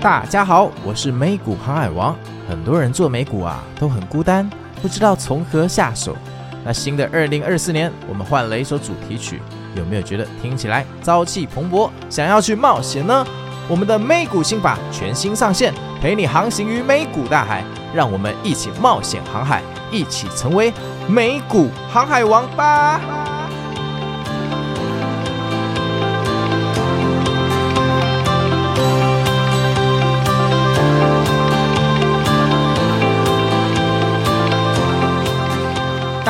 [0.00, 2.16] 大家好，我是美股航海王。
[2.48, 4.48] 很多人做美股啊都很孤单，
[4.80, 6.16] 不知道从何下手。
[6.64, 9.42] 那新的二零二四年，我们换了一首主题曲，
[9.74, 13.26] 有没有觉得听起来朝气蓬勃，想要去冒险呢？
[13.68, 17.62] 我们的美股心法全新上线，陪你航行于美股大海，
[17.94, 20.72] 让我们一起冒险航海，一起成为
[21.08, 22.98] 美股航海王吧！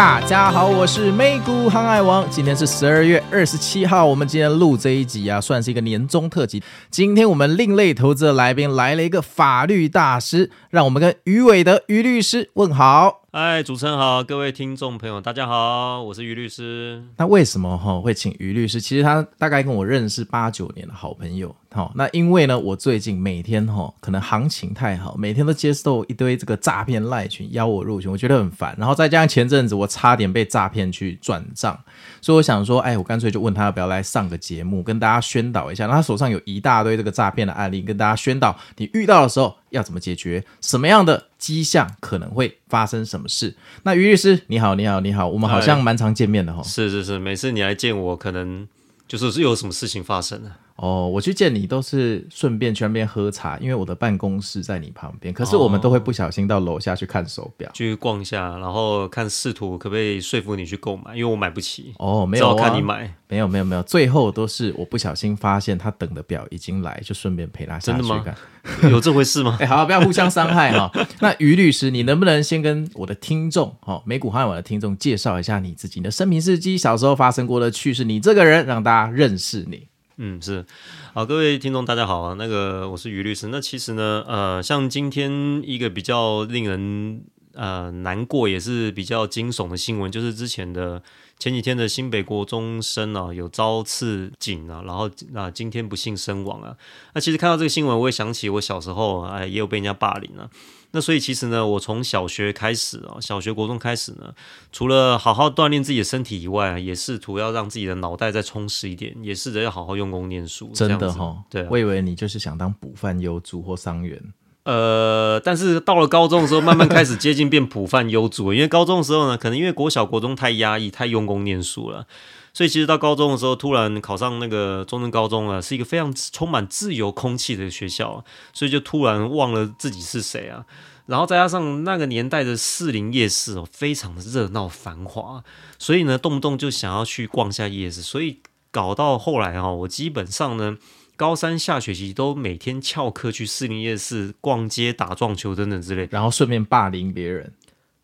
[0.00, 2.26] 大家好，我是美股航海王。
[2.30, 6.62] 今天是十二月二十七号，我们今天录这一集啊，算是一个年终特辑。
[6.88, 13.19] 今天我们另类投资的来宾来了一个法律大师，让我们跟于伟德于律师问好。
[13.32, 17.00] 嗨，主持人好，各位听众朋友，大家好，我是于律师。
[17.16, 18.80] 那为什么哈会请于律师？
[18.80, 21.54] 其实他大概跟我认识八九年的好朋友。
[21.70, 28.74] 好，那因为呢，我最近每天哈可能行情太好，每天都接受一堆这个诈骗赖群邀我入群，我觉得很烦。
[28.76, 31.78] 然后再加上前阵子我差点被诈骗去转账，
[32.20, 35.86] 所以我想说，哎，我干脆就问他要不要来上个节目，跟大家宣导一下。
[35.86, 43.56] 那他手上有一大堆这个诈骗的案例，跟大家宣导，你遇到的时候要怎么解决，什么样的迹象可能会发生什么事。
[43.82, 46.62] 那于律师，你好，你好，你好，我们好像蛮常见面的哈。
[46.62, 48.68] 是是是，每次你来见我，可能
[49.08, 50.58] 就是是有什么事情发生了。
[50.82, 55.32] 哦，我去见你都是顺便去那边喝茶，因为我的办公室在你旁边。
[55.34, 61.92] 可是我们都会不小心到楼下去看手表，去逛一下，然后看试图可不可以说服你去购买，因为我买不起。
[61.98, 68.08] 哦，没有、啊，看你买，没有没有没有，最后都是我不小心发现他等的表已经来，就顺便陪他下去看。
[68.08, 68.34] 真的吗？
[68.90, 69.56] 有这回事吗？
[69.60, 70.90] 哎，好，不要互相伤害哈。
[71.20, 79.89] 那于律师，你能不能先跟我的听众，哈，美股航海王的听众介绍一下你自己的生平事迹，小时候发生过的趣事，你这个人让大家认识你。
[80.22, 80.66] 嗯，是，
[81.14, 83.48] 好，各位听众大家好啊，那个我是于律师。
[83.48, 87.22] 那其实呢，呃，像今天一个比较令人
[87.54, 91.02] 呃难过，也是比较惊悚的新闻，就是之前的
[91.38, 96.76] 前几天的新北国中生啊，有遭刺警啊，然后啊、今天不幸身亡啊。
[97.14, 100.50] 那其实看到这个新闻，我也想起我小时候哎，也有被人家霸凌啊。
[100.92, 104.34] 那所以其实呢，我从小学开始啊，小学、国中开始呢，
[104.72, 110.70] 除了好好锻炼自己的身体以外，也试图要让自己的脑袋再充实一点，也试着要好好用功念书。
[110.74, 114.20] 真的哈、哦，对、啊，我以为你就是想当补饭优助或商员。
[114.64, 122.06] 呃，但是到了高中的时候，慢慢开始接近变补饭优助，因为高中的时候呢，可能因为国小、国中太压抑，太用功念书了。
[122.52, 130.64] 所以其实到高中的时候，突然考上那个中正高中了，是一个非常充满自由空气的学校，所以就突然忘了自己是谁啊。
[131.06, 135.42] 然后再加上那个年代的士林夜市哦，非常的热闹繁华，
[135.78, 138.38] 所以呢，动不动就想要去逛下夜市，所以
[138.70, 140.76] 搞到后来哈，我基本上呢，
[141.16, 147.52] 高三下学期都每天翘课去士林夜市逛街、打撞球等等之类，然后顺便霸凌别人。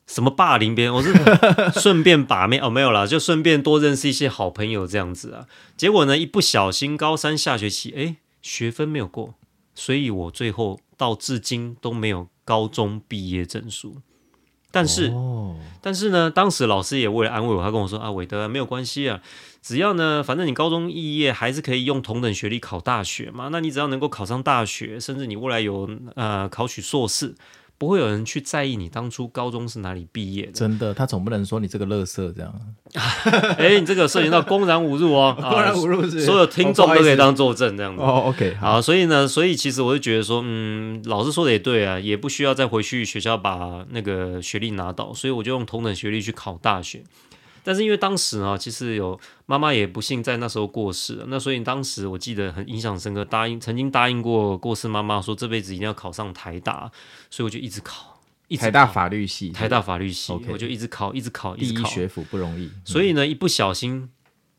[0.06, 0.94] 什么霸凌别人？
[0.94, 1.12] 我是
[1.81, 5.47] 顺便把妹哦，没有啦，就顺便多认识一些好朋友这样子啊。
[5.77, 9.34] 结果呢，一不小心高三下学期，哎，学分没有过，
[9.75, 13.97] 所以我最后到至今都没有高中毕业证书。
[14.71, 19.23] 但是，哦、但是呢，当时老师也为了安慰我，他跟我说啊，韦德没有关系啊，
[19.62, 23.49] 只要呢，反正你高中毕业还是可以用同等学历考大学嘛。
[23.50, 27.34] 那你只要能够考上大学，甚至你未来有呃考取硕士。
[27.78, 32.54] 不会有人去在意你当初高中是哪里毕业的，真的，他总不能说你这个垃圾这样。
[33.59, 38.00] 哎，你这个涉及到公然侮辱哦， 公然侮辱是，所有听众都可以当作证这样子。
[38.00, 47.03] 哦，OK，好，所以呢，所以其实我就觉得说，嗯，老师说的也对啊，也不需要再回去学校把那个学历拿到，所以我就用同等学历去考大学。
[47.66, 56.88] 但是因为当时啊，其实有妈妈也不幸在那时候过世了，那所以当时我记得很印象深刻，答应曾经答应过过世妈妈说这辈子一定要考上台大，
[57.28, 58.21] 所以我就一直考，
[58.56, 64.09] 台大法律系，台大法律系我就一直考，一直考，一直考，第一学府不容易，所以呢，一不小心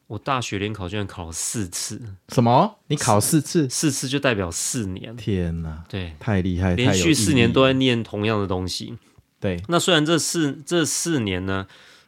[0.07, 2.75] 我大学联考居然考了四次，什么？
[2.87, 3.69] 你考四次？
[3.69, 5.15] 四次就代表四年？
[5.15, 8.97] 天哪，对，太厉害，连续四年都在念同样的东西，
[9.39, 9.61] 对。
[9.69, 11.67] 那虽然这四这四年呢，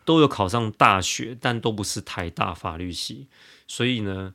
[0.09, 3.27] 都有考上大学，但都不是台大法律系，
[3.67, 4.33] 所以呢，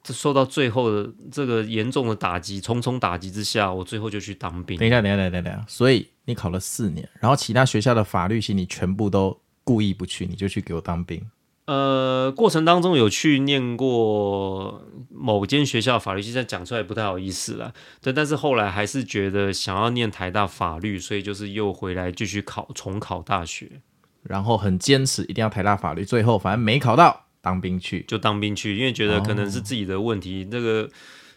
[0.00, 4.78] 这受到最后的这个严重的打击，重重打击之下，我最后就去当兵。
[4.78, 11.20] 等一下，等一下，等一下，所以你考了四年，然后其他学校的法律系你全部都故意不去，你就去给我当兵。
[11.64, 14.80] 呃，过程当中有去念过
[15.10, 17.74] 某间学校法律系，但讲出来不太好意思了。
[18.00, 23.80] 对，但是后来还是觉得想要念台大法律，所以就是又回来继续考，重考大学。
[24.28, 26.04] 然后很坚持，一定要台大法律。
[26.04, 30.46] 最后反正没考到，当兵去就当兵去，因为觉得可能是自己的问题。
[30.50, 30.90] 这、哦、个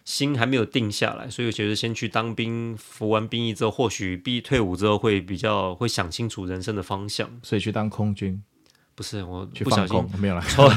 [0.06, 8.42] 心还没有定下来，所以我觉得先去当兵，服完兵役之后，或许毕退伍之后会比较会想清楚人生的方向，所以去当空军。
[8.96, 10.70] 不是我去不小心没有了，抽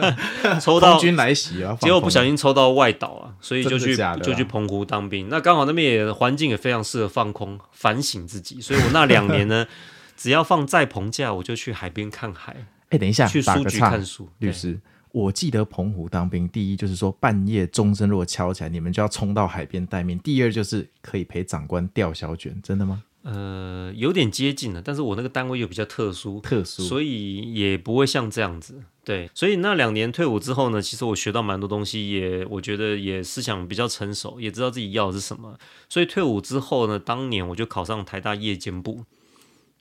[0.58, 5.28] 抽到军来袭啊，结果不小心抽到外岛啊，所以就去啊、就去澎湖当兵。
[5.28, 9.66] 那刚好那边也环境也非常适合放空反省自己，所以我那两年呢，
[10.16, 12.52] 只要放在澎假，我就去海边看海。
[12.52, 14.28] 哎、欸，等一下，去书局看书。
[14.38, 14.80] 律师，
[15.12, 23.02] 我记得澎湖当兵，第一就是说半夜钟声如果敲起来，你们就要冲到海边待命；第二就是可以陪长官钓小卷，真的吗？
[23.22, 28.84] 呃，有点接近了，但是我那个单位又比较特殊，特殊，所以也不会像这样子。
[29.04, 35.58] 对，所以那两年退伍之后呢，其实我学到蛮多东西，也我觉得也思想比较成熟，也知道自己要的是什么。
[35.88, 39.04] 所以退伍之后呢，当年我就考上台大夜间部，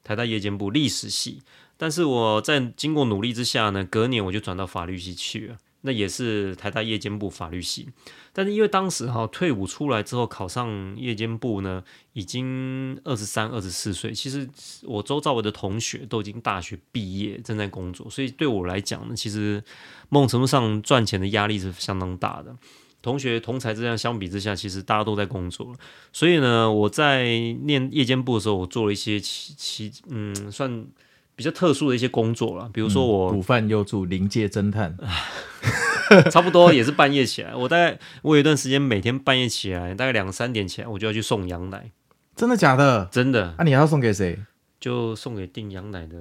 [0.06, 1.42] 台大夜间部历史系。
[1.76, 5.58] 但是我在经过努力之下呢，隔年我就转到法律系去了。
[5.88, 7.88] 那也是台大夜间部法律系，
[8.34, 14.12] 但是因为当时哈退伍出来之后考上夜间部呢，已经二十三、二十四岁。
[14.12, 14.50] 其实
[14.82, 19.64] 我周遭我的同学都已经大学毕业，正在工作，所以对我来讲呢，其实
[20.10, 22.56] 某种程度上赚钱的压力是相当大的。
[23.06, 25.74] 同学同才这样相比之下，其实大家都在工作，
[26.12, 27.24] 所以呢，我在
[27.64, 30.86] 念夜间部的时候，我做了一些其其嗯算。
[31.38, 34.96] 比较特殊的一些工作了，比如说我午饭又做临界侦探，
[36.32, 37.54] 差不多也是半夜起来。
[37.54, 41.92] 我大概我有一段时间每天半夜起来，大概两三点起来，我就要去送羊奶。
[42.38, 43.10] 真的假的？
[43.12, 43.54] 真的。
[43.58, 44.40] 啊，你还要送给谁？
[44.80, 46.16] 就送给订羊奶的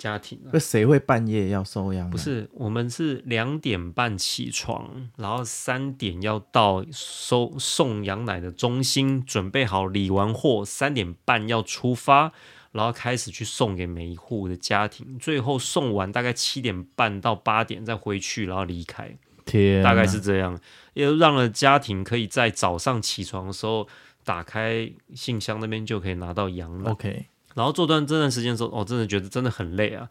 [0.00, 0.40] 家庭。
[0.50, 2.10] 那谁会半夜要收羊奶？
[2.10, 12.32] 不是，我们是两点半起床，然后三点要到收送羊奶的中心，准备好理完货，三点半要出发。
[12.72, 19.16] 然后开始去送给每一户的家庭，最后送完大概七点半到八点再回去，然后离开。
[19.44, 20.56] 天，大概是这样，
[20.94, 23.88] 也让了家庭可以在早上起床的时候
[24.22, 26.92] 打开信箱那边就可以拿到羊奶。
[26.92, 27.26] OK，
[27.60, 30.08] 然后做段这段时间之后，我、哦、真的觉得真的很累啊。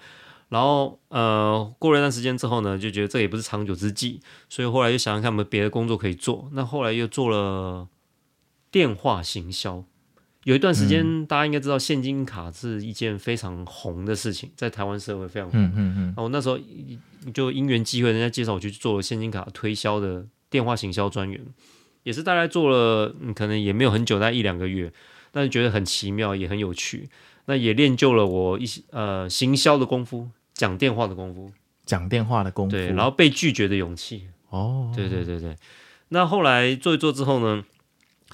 [0.49, 4.19] 然后呃，过了一段时间之后呢，就觉得这也不是长久之计，
[4.49, 6.47] 所以后来又想想看有没有别的工作可以做。
[6.53, 7.87] 那后来又做了
[8.69, 9.83] 电话行销。
[10.43, 15.59] 有一段时间，嗯、大家应该知道，现金卡是一件非常红的事情，在台湾社会非常红。
[15.59, 16.03] 嗯嗯嗯。
[16.05, 16.59] 然后那时候
[17.33, 21.43] 就因缘机会，人家介绍我去做了现金卡推销的电话行销专员，
[22.03, 24.91] 也是大概做了，嗯，可能也没有很久，大概一两个月，
[25.31, 27.09] 但是觉得很奇妙，也很有趣。
[27.49, 31.51] 那也练就了我一些呃行销的功夫，讲电话的功夫，
[31.83, 34.27] 讲电话的功夫，对，然后被拒绝的勇气。
[34.51, 35.55] 哦，对对对对。
[36.09, 37.65] 那后来做一做之后呢？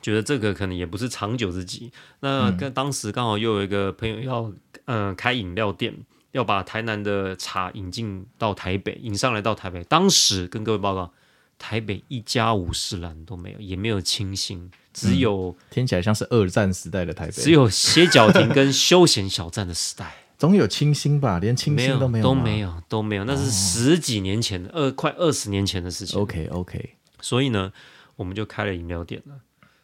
[0.01, 1.89] 觉得这个可能也不是长久之计。
[2.19, 4.41] 那跟当时刚好又有一个朋友要
[4.83, 5.95] 嗯、呃、开饮料店，
[6.33, 9.83] 要把台南的茶引进到台北，引上来到台北。
[9.85, 11.11] 当时跟各位报告，
[11.57, 20.15] 台北一家五十兰都没有，也没有清新，只有、嗯、听起来像是二战时代的台北，只有歇脚亭跟休闲小站的时代。
[20.39, 21.39] 总有清新吧？
[21.39, 23.23] 连清新都没有，都没有，都没有。
[23.25, 26.19] 那是十几年前的，二、哦、快二十年前的事情。
[26.19, 27.71] OK OK，所以呢，
[28.15, 29.35] 我们就开了饮料店了。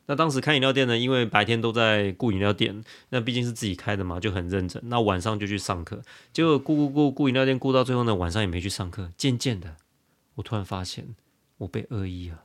[0.08, 4.82] 那当时开饮料店呢，因为白天都在顾饮料店，那毕竟是自己开的嘛，就很认真。
[4.88, 6.02] 那晚上就去上课，
[6.34, 9.10] 结果顾顾顾顾饮料店顾到最后呢，晚上也没去上课。
[9.16, 9.78] 渐渐的，
[10.36, 11.16] 我突然发现
[11.60, 12.38] 我被恶意了，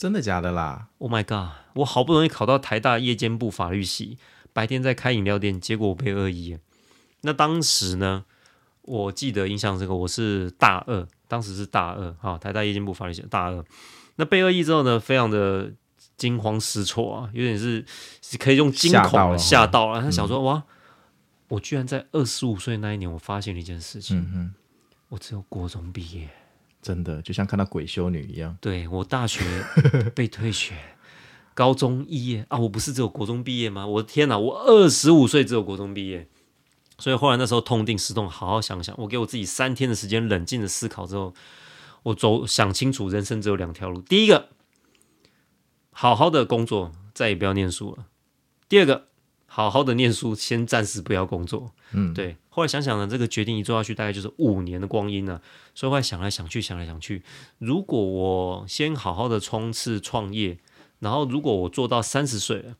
[0.00, 1.58] 真的假的啦？Oh my god！
[1.74, 4.16] 我好不容易考到台大夜间部法律系，
[4.54, 6.56] 白天在开饮料店，结果我被恶意。
[7.20, 8.24] 那当时呢，
[8.80, 13.62] 我记得印象这个，我是大二，当时是大二哈，台大夜间部法律系大二。
[14.16, 15.70] 那被恶意之后呢，非常的。
[16.16, 17.82] 惊慌失措啊，有点是
[18.20, 20.02] 是可以用惊恐吓到了。
[20.02, 20.62] 他想说：“哇，
[21.48, 24.18] 我居然在二十五岁那一年，我发现了一件事情。
[24.18, 24.54] 嗯，
[25.08, 26.28] 我只有国中毕业，
[26.82, 28.56] 真的就像看到鬼修女一样。
[28.60, 29.44] 对，我大学
[30.14, 30.74] 被退学，
[31.54, 33.86] 高中毕业啊，我不是只有国中毕业吗？
[33.86, 36.28] 我的天哪，我二十五岁只有国中毕业。
[36.98, 41.34] 所以后来那时候痛定思痛，好好想想，我给我自己三天的时间，冷静的思考之后，
[42.02, 44.00] 我走想清楚，人生只有两条路。
[44.02, 44.48] 第一个。
[45.92, 48.06] 好好的工作，再也不要念书了。
[48.70, 49.08] 第二个，
[49.52, 51.72] 好好的念书，先暂时不要工作。
[51.90, 52.36] 嗯，对。
[52.50, 55.42] 后来想想呢，这个决定一做下去，大概就是五年的光阴了。
[55.74, 57.24] 所以后来想来想去，想来想去，
[57.58, 60.58] 如果我先好好的冲刺创业，
[61.00, 62.76] 然后如果我做到三十岁了，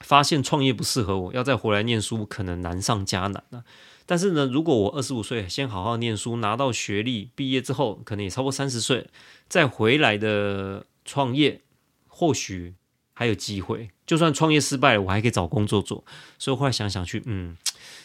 [0.00, 3.64] 发现创业不适合我，要再回来念书，可能难上加难了。
[4.06, 9.08] 但是呢，如果我二十五岁先好好念书，拿到学历，毕业之后，可能也超过三十岁，
[9.46, 11.60] 再回来的创业。
[12.14, 12.74] 或许
[13.14, 16.02] 还有机会，就算创业失败了，我还可以找工作做。
[16.38, 17.56] 所以后来想想去，嗯，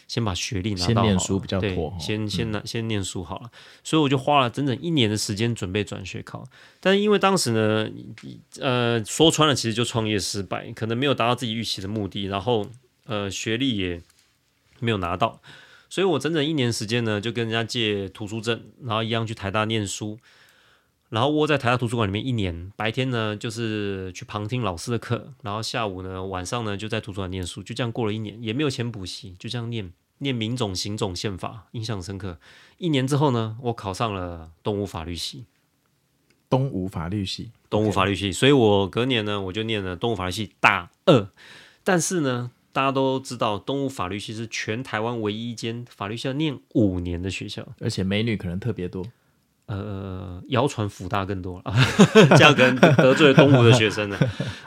[0.07, 3.49] 先把学历拿到，先念书比较妥，先先拿、嗯、先念书好了。
[3.83, 6.45] 所以我就花了整整一年的时间准备转学考。
[6.79, 7.89] 但是因为当时呢，
[8.59, 12.69] 呃，说穿了，其实就创业失败，可能没有达到自己预期的目的，然后
[13.05, 14.01] 呃，学历也
[14.79, 15.41] 没有拿到，
[15.89, 20.19] 所以我整整一年时间呢，就跟人家借图书证，然后一样去台大念书。
[21.09, 32.39] 然后窝在台大图书馆里面一年，白天呢就是去旁听老师的课，然后下午呢晚上呢就在图书馆念书，就这样过了一年，也没有钱补习，就这样念念民种、刑种、宪法，印象深刻。
[32.77, 35.45] 一年之后呢，我考上了东吴法律系。
[36.49, 41.27] 东吴法律系，东吴法律系，所以我隔年呢我就念了东吴法律系大二。
[41.83, 49.05] 但是呢，大家都知道东吴法律系是全台湾唯一一间法律系要念五年的学校，而且美女可能特别多。
[49.67, 51.73] 呃，谣传辅大更多了，
[52.37, 54.17] 这样跟得罪东吴的学生呢。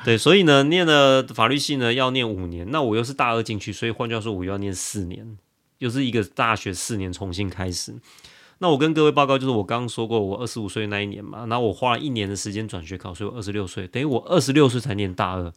[0.04, 5.38] 对，所以呢，念了法律系呢要念五年，那我又是大二进去，所以换句话说，我又要念四年，
[5.78, 7.94] 又是一个大学四年重新开始。
[8.58, 15.50] 那我跟各位报告，就是我刚刚说过，我二十五岁那一年嘛，然后我花了一年的时间转学考，所以我二十六岁，等于我二十六岁才念大二。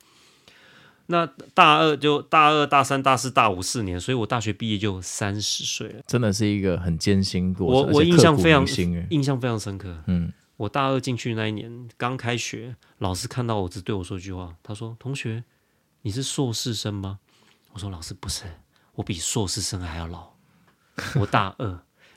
[1.08, 7.92] 那大二就大二、大三、大四、大五四年，所以我大学毕业就三十岁了，真的是一个很艰辛过程。
[7.92, 8.66] 我我印象非常
[9.10, 9.96] 印象非常深刻。
[10.08, 15.44] 嗯，我大二进去那一年刚开学，老师看到我只对我说一句话，他说：“同学，
[16.04, 17.20] 你是硕士生吗？”
[17.74, 18.46] 我说：“老师不是，
[18.96, 20.30] 我比硕士生还要老。
[21.16, 21.68] 我大二，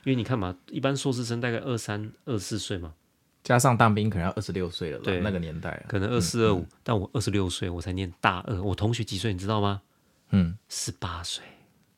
[0.05, 2.93] 因为你看嘛，一般硕士生大概二三、二四岁嘛。”
[3.47, 8.61] 加上当兵可能要二十六岁了，对，那个年代可能二四二五，但我二十六岁，我才念大二。
[8.61, 9.81] 我同学几岁你知道吗？
[10.31, 11.45] 嗯，十八岁。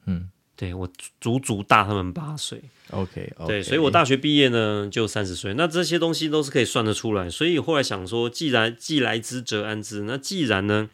[0.05, 0.87] 嗯，对我
[1.19, 2.61] 足足大他们八岁。
[2.91, 5.55] OK，, okay 对，所以我大学毕业呢就三十岁。
[5.55, 7.27] 那这些东西都是可以算得出来。
[7.27, 10.87] 所以后来想说，既然既来之则安之，那既然呢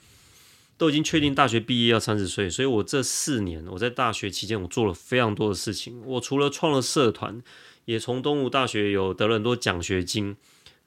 [0.78, 6.02] 都已经确定大学毕业要三十岁，所以我这四年我在大学期间我做了非常多的事情。
[6.06, 7.44] 我除了创了社团。
[7.86, 10.36] 也从东吴大学有得了很多奖学金，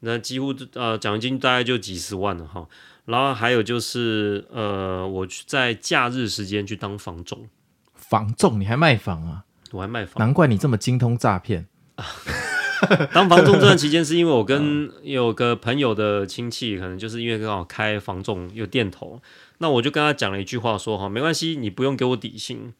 [0.00, 2.68] 那几乎呃奖金大概就几十万了哈。
[3.06, 7.48] 然后还有就是呃，我在假日时间去当房仲，
[7.94, 9.44] 房仲你还卖房啊？
[9.70, 11.66] 我还卖房，难怪你这么精通诈骗。
[13.12, 19.20] 当房仲这段期间，是因为我跟 有个朋友的亲戚，可能就是因为刚好开房仲有店头，
[19.58, 22.72] 那我就跟他讲了一句话说哈，没关系，你不用给我底薪，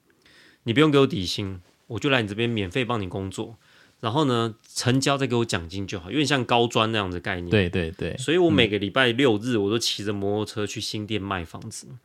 [0.64, 3.56] 你不用给我底薪，我就来你这边免费帮你工作。
[4.00, 7.50] 然后呢，成交再给我奖金就好，有点像高专那样的概念。
[7.50, 11.98] 对对对，所以我每个礼拜六日我都骑着摩托车去新店卖房子，嗯、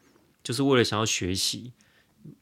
[0.43, 1.71] 就是为了想要学习，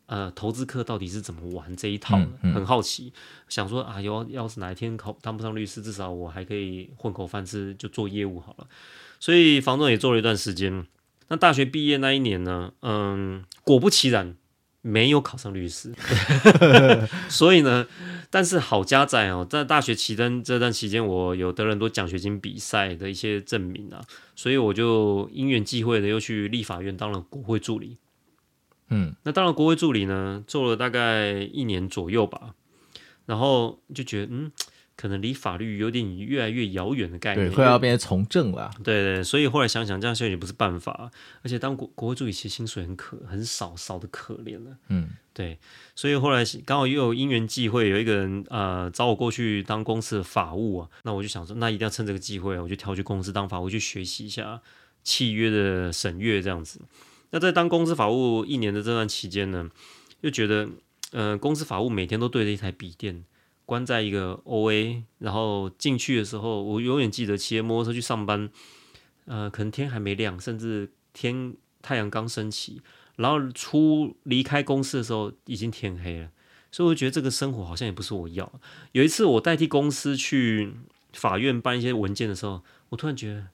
[0.06, 3.12] 呃，投资客到底是怎么玩这一套的，嗯嗯、很好奇，
[3.50, 8.68] 想说啊，要要是哪一天考当不上律师，至少我还可以混口饭吃，就做业务好了。
[9.20, 10.88] 所以房仲也做了一段时间。
[11.28, 14.36] 那大学毕业那一年呢，嗯，果不其然。
[14.82, 15.94] 没有考上律师，
[17.30, 17.86] 所以呢，
[18.30, 24.04] 但是好家在哦，在大学期间这段期间，我有得了很多奖学金比赛的一些证明啊，
[24.36, 27.98] 所以我就因缘际会的又去立法院当了国会助理。
[28.90, 32.56] 嗯，那当了国会助理呢，做了大概一年左右吧，
[33.26, 34.52] 然后就觉得嗯。
[35.02, 38.70] 可能离法律有点越来越遥远的概念，对，快要变成从政了。
[38.84, 41.12] 对对，所以后来想想，这样下去也不是办法。
[41.42, 44.78] 而且当国国会助理，其实薪水很可很少，少的可怜了。
[44.90, 45.58] 嗯，对。
[45.96, 50.90] 所以后来刚好又有因缘际会，有一个人呃找我过去当公司的法务啊。
[51.02, 54.62] 那我就想说，那一定要趁这个机会，我就跳去公司当法务，去学习一下
[55.04, 56.80] 契约的审阅这样子。
[57.32, 59.68] 那在当公司法务一年的这段期间呢，
[60.22, 60.70] 又觉得
[61.12, 63.26] 呃公司法务每天都对着一台笔电。
[63.72, 68.50] 关在一个 OA，然后进去的时候，我永远记得骑着摩托车去上班，
[69.24, 72.82] 呃，可能天还没亮，甚至天太阳刚升起，
[73.16, 76.32] 然后出离开公司的时候已经天黑了，
[76.70, 78.52] 所以我觉得这个生活好像也不是我要。
[78.92, 80.74] 有一次我代替公司去
[81.14, 83.48] 法院办一些文件的时候，我突然觉得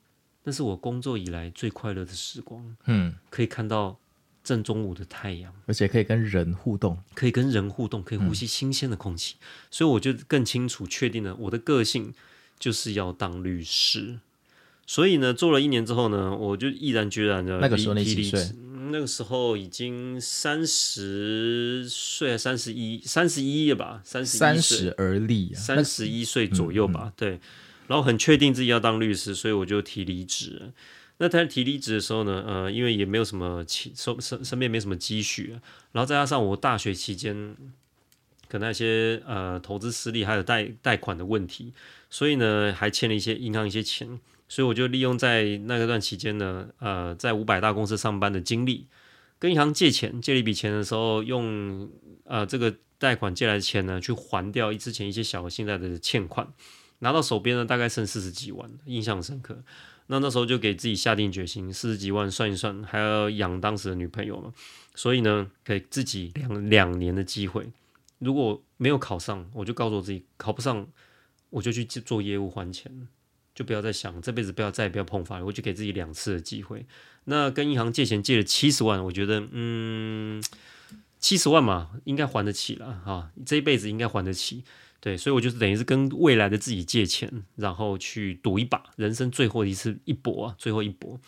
[0.45, 4.00] 那是我工作以来最快乐的时光，嗯，可以看到。
[4.48, 12.13] 正中午的太阳，而且可以跟人互动，可以跟人互动，可以呼吸新鲜的空气，嗯、所以我就更清楚确定了我的个性
[12.58, 14.20] 就是要当律师。
[14.86, 18.39] 所以呢，做了一年之后呢，我就毅然决然的那个时候你几岁？
[18.89, 24.01] 那个时候已经三十岁，三十一，三十一了吧？
[24.06, 27.08] 三十三十而立，三十一岁左右吧。
[27.08, 27.30] 嗯嗯、对，
[27.88, 30.72] 然后很确定自己要当律师，所以我就提离职。
[31.19, 35.59] 那他提离职的时候呢，呃，因为也没有什么积，身身身边没什么积蓄，
[35.91, 37.55] 然后再加上我大学期间
[38.47, 41.74] 可能那些呃投资失利，还有贷贷款的问题，
[42.09, 48.86] 所以呢还欠了一些银行一些钱，所以我就利用在那个段期间呢，呃，在五百大公司上班的经历，
[49.39, 51.89] 跟银行借钱，借了一笔钱的时候，用
[52.25, 56.47] 呃这个贷款借来的钱呢，去还掉之前一些小额信贷的欠款，
[57.00, 59.63] 拿到手边呢，大概剩四十几万，印象深刻。
[60.08, 64.54] 那那时候就给自己下定决心，四十几万算一算，还要养当时的女朋友嘛，
[64.96, 67.70] 所以呢，给自己两两年的机会，
[68.20, 70.88] 如果没有考上，我就告诉我自己，考不上，
[71.50, 73.08] 我就去做业务还钱。
[73.56, 76.86] 就不要再想这辈子不要再也不要碰法律，我就给自己两次的机会。
[77.24, 80.44] 那跟银行借钱借了七十万，我觉得嗯，
[81.18, 84.64] 七十万嘛，应该还得起了哈，这一辈子应该还得起。
[85.00, 91.20] 对，所以我就是等于是跟未来的自己借钱，然后去赌一把人生最后一次一搏啊，最后一搏。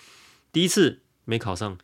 [0.51, 1.77] 第一次没考上，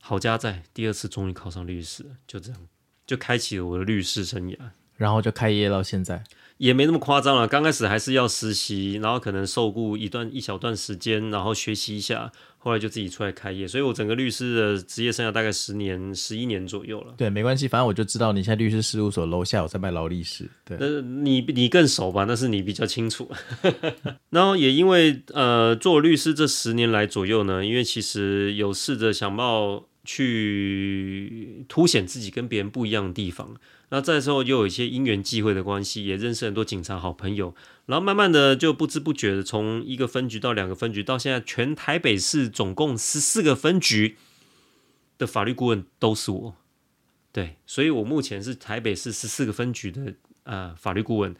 [0.00, 2.60] 好家在；第二次终于考上律师，就这样
[3.06, 4.58] 就开启了我的律师生涯，
[4.96, 6.24] 然后就开业到现在。
[6.58, 13.66] 也没那么夸张了，刚开始还是要实习，然后可能受雇一段一小段时间，然后学习一下，后来就自己出来开业。
[13.66, 17.14] 所以我整个律师的职业生涯大概十年、十一年左右了。
[17.16, 20.50] 对，没关系，反正我就知道你现在律师事务所楼下有在卖劳力士。
[20.64, 22.24] 对，那你你更熟吧？
[22.24, 23.30] 那是你比较清楚。
[24.30, 33.54] 然后也因为呃做律师这十年来左右呢，因为其实有试着想要去凸显自己跟别人不一样的地方。
[33.90, 37.54] 那这时候又有一些因缘际会的关系，也认识很多警察好朋友，
[37.86, 44.16] 然后慢慢的就不知不觉的从一个分局到两个分局，到现在全台北市总共十四个分局
[45.16, 46.54] 的法律顾问都是我，
[47.32, 51.34] 对，所以我目前是台北市十四个分局的呃法律顾问，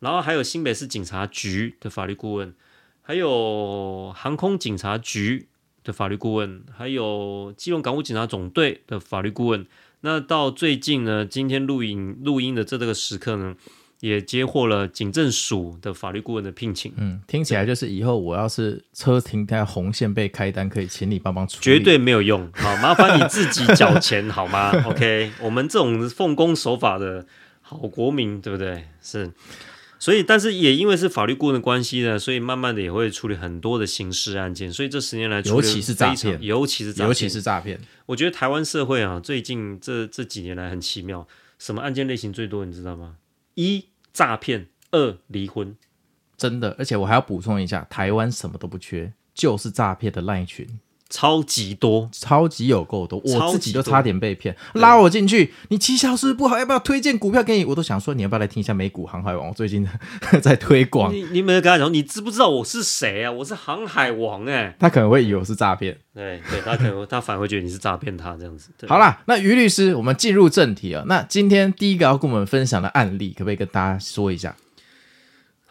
[0.00, 2.54] 然后还有新北市警察局的法律顾问，
[3.00, 5.48] 还有航空警察局
[5.82, 9.66] 的法律顾问，还有基隆港务警察总队的法律顾问。
[10.04, 13.54] 那到最近呢，今天录影录音的这这个时刻呢，
[14.00, 16.92] 也接获了警政署的法律顾问的聘请。
[16.98, 21.62] 嗯，听起来就是以后我要是车停在红线被开单，可以请你帮忙处理。
[21.62, 24.70] 绝对没有用，好，麻烦你自己缴钱好吗？
[24.84, 27.26] OK，我们这种奉公守法的
[27.62, 28.84] 好国民，对不对？
[29.00, 29.32] 是。
[30.04, 34.70] 所以，但是也因为是法律顾问的关系呢，所以慢慢的也会处理很多的刑事案件。
[34.70, 37.80] 所以这十年来，尤其是诈骗，尤其是诈骗，尤其是诈骗。
[38.04, 41.26] 我觉得台湾社会啊，最近这这几年来很奇妙，
[41.58, 42.66] 什么案件类型最多？
[42.66, 43.16] 你知道吗？
[43.54, 45.74] 一诈骗，二离婚，
[46.36, 46.76] 真的。
[46.78, 50.68] 而且我还要补充一下，台湾什么都不缺，就是诈骗的赖群。
[51.14, 55.54] 超级多，超级有够多，我自己都差点被骗，拉我进去。
[55.68, 56.58] 你绩效是不是不好？
[56.58, 57.64] 要不要推荐股票给你？
[57.64, 59.46] 我都想说，你要不要来听一下美股航海王？
[59.46, 59.88] 我最近
[60.42, 61.14] 在 推广。
[61.14, 63.30] 你你没有跟他讲，你知不知道我是谁啊？
[63.30, 64.76] 我是航海王哎、欸。
[64.80, 68.70] 他可能会以为我是诈骗，对对，他可能 他反而会觉得你是诈骗他这样子。
[68.88, 71.04] 好啦，那于律师，我们进入正题啊。
[71.06, 74.56] 那今天第一个要跟我们分享的案例，可不可以跟大家说一下？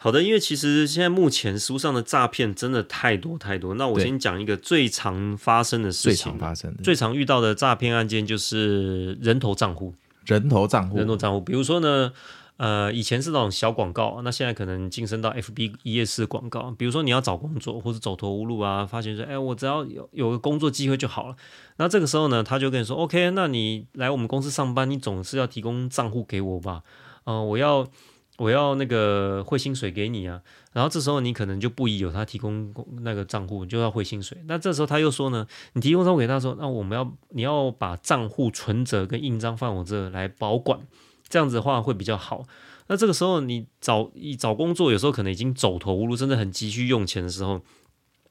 [0.04, 3.72] 好的，因为其实现在目前书上的诈骗真的太多太多。
[3.76, 9.94] 那我先讲一个最常发生的事情，最常发生的、最常遇到的诈骗案件就是人头账户。
[10.26, 11.40] 人头账户，人头账户。
[11.40, 12.12] 比如说呢，
[12.58, 16.70] 呃，以前是那种小广告，那现在可能晋升到 FB 一页式广告。
[16.76, 21.36] 比如说你要找工作或者走投无路啊，发现说，哎，我只要有有个工作机会就好了。
[21.78, 26.82] 那这个时候呢，他就跟你说，OK，那你来我们公司上班，你总是要提供账户给我吧？
[27.24, 27.88] 嗯、呃，我要。
[28.36, 30.40] 我要那个汇薪水给你啊，
[30.72, 40.80] 然后这时候你可能就不宜有他提供那个账户就要汇薪水，那这时候他又说呢，你提供账户给他说，那我们要你要把账户存折跟印章放我这来保管，
[41.28, 42.42] 这样子的话会比较好。
[42.88, 47.62] 那这个时候你找一找工作，有时候可能已经走投无路，真的很急需用钱的时候，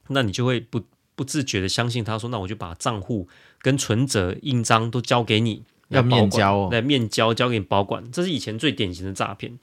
[0.08, 0.82] 那你就会不
[1.16, 3.26] 不自觉的相信他说，那我就把账户
[3.62, 9.58] 跟存折、印章都交给你，要面交哦，来面交交给你保管，这是以前最典型的诈骗。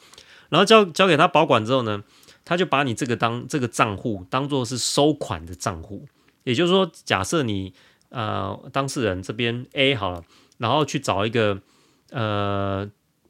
[0.52, 2.04] 然后交交给他保管之后呢，
[2.44, 6.06] 他就把你这个当这个账户当做是收款的账户，
[6.44, 7.74] 也就是说，假设你
[8.10, 10.26] 呃当事人这边 A 好了，
[10.58, 11.62] 然后去找一个
[12.10, 12.86] 呃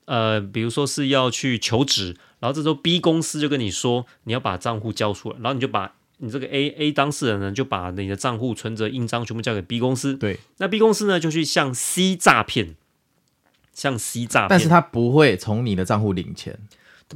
[0.06, 12.76] 呃，比如说是要去求职，然后这时候 B 公司就跟你说你要把账户交出来，然后你就把你这个 A A 当事人呢就把你的账户存折、印章全部交给 B 公司，对，那 B 公司呢就去向 C 诈骗，
[13.74, 16.58] 向 C 诈骗，但是他不会从你的账户领钱。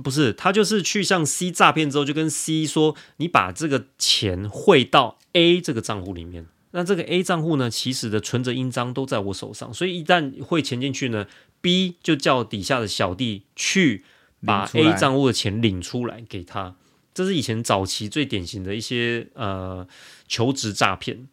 [0.03, 6.47] 不是，他就是去向 C 诈骗之后，就跟 C 说：“你把这个钱汇到 A 这个账户里面。
[6.71, 11.25] 那这个 A 账户呢，其实的存折印章都在我手上，所以一旦汇钱进去呢
[11.62, 14.03] ，B 就叫底下的小弟去
[14.45, 16.75] 把 A 账户的钱领出来给他。
[17.13, 19.88] 这是以前早期最典型的一些呃
[20.27, 21.29] 求职诈骗，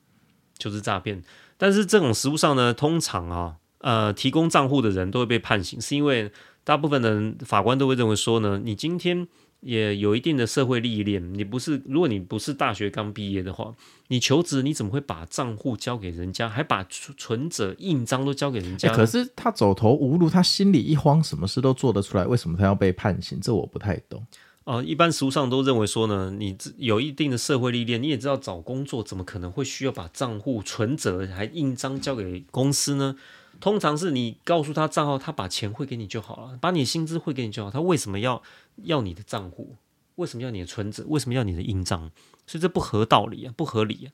[0.56, 1.24] 求职诈骗。
[1.58, 6.30] 但是这种实务上呢，通常啊，呃，提供账户的人都会被判刑，是因为。
[6.64, 9.26] 大部分的人法官都会认为说呢，你今天
[9.60, 13.74] 也有一定的社会历练，你不是如果你不是大学刚毕业的话，
[14.08, 18.94] 你求职你怎么会把账户交给人家，还把存折印章都交给人家？
[18.94, 23.40] 可是他走投无路，他心里一慌，什么事都做得出来，为什么他要被判刑？
[23.40, 24.24] 这我不太懂。
[24.64, 33.16] 哦、呃，一般实务上都认为说呢，你有一定的社会历练，你也知道找工作怎么可能会需要把账户存折还印章交给公司呢？
[33.62, 37.70] 通常是你告诉他账号，他把钱汇给你就好了，把你薪资汇给你就好。
[37.70, 38.42] 他为什么要
[38.82, 39.76] 要你的账户？
[40.16, 41.04] 为什么要你的存折？
[41.06, 42.10] 为什么要你的印章？
[42.44, 44.08] 所以这不合道理啊，不合理啊，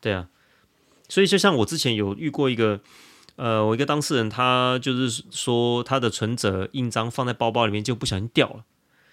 [0.00, 0.30] 对啊。
[1.06, 2.80] 所以就像我之前有遇过一个，
[3.36, 8.64] 呃，我一个当事人，他就是说他的存折印章放在包包里面就不小心掉了。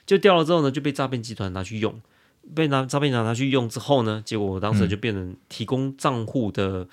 [0.05, 2.01] 就掉了之后呢，就被诈骗集团拿去用，
[2.55, 6.87] 被拿诈骗集团拿去用之后呢，结果我当时就变成提供账户的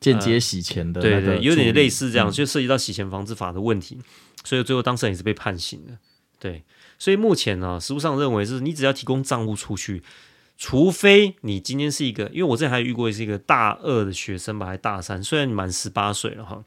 [0.00, 3.98] 间接洗钱的，对对，有点类似这样，就涉及到洗钱防治法的问题，
[4.44, 5.98] 所以最后当事人也是被判刑的。
[6.38, 6.64] 对，
[6.98, 10.02] 所以目前呢，实务上认为是你只要提供账户出去，
[10.56, 16.64] 除非你今天是一个，因为我之前还有遇过是一个大二的学生吧，还大三，虽然你满十八岁了哈，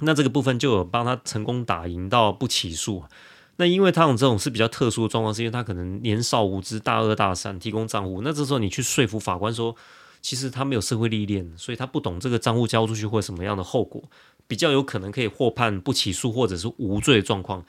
[0.00, 3.02] 那这个部分就有帮他成功打赢到不起诉。
[3.56, 9.76] 那因为他这种是比较特殊的状况，是因为他可能年少无知，大二大三提供账户，那这时候你去说服法官说，
[10.22, 14.02] 其实他没有社会历练，所以他不懂这个账户交出去会什么样的后果，
[14.46, 17.64] 比较有可能可以获判不起诉或者是无罪的状况。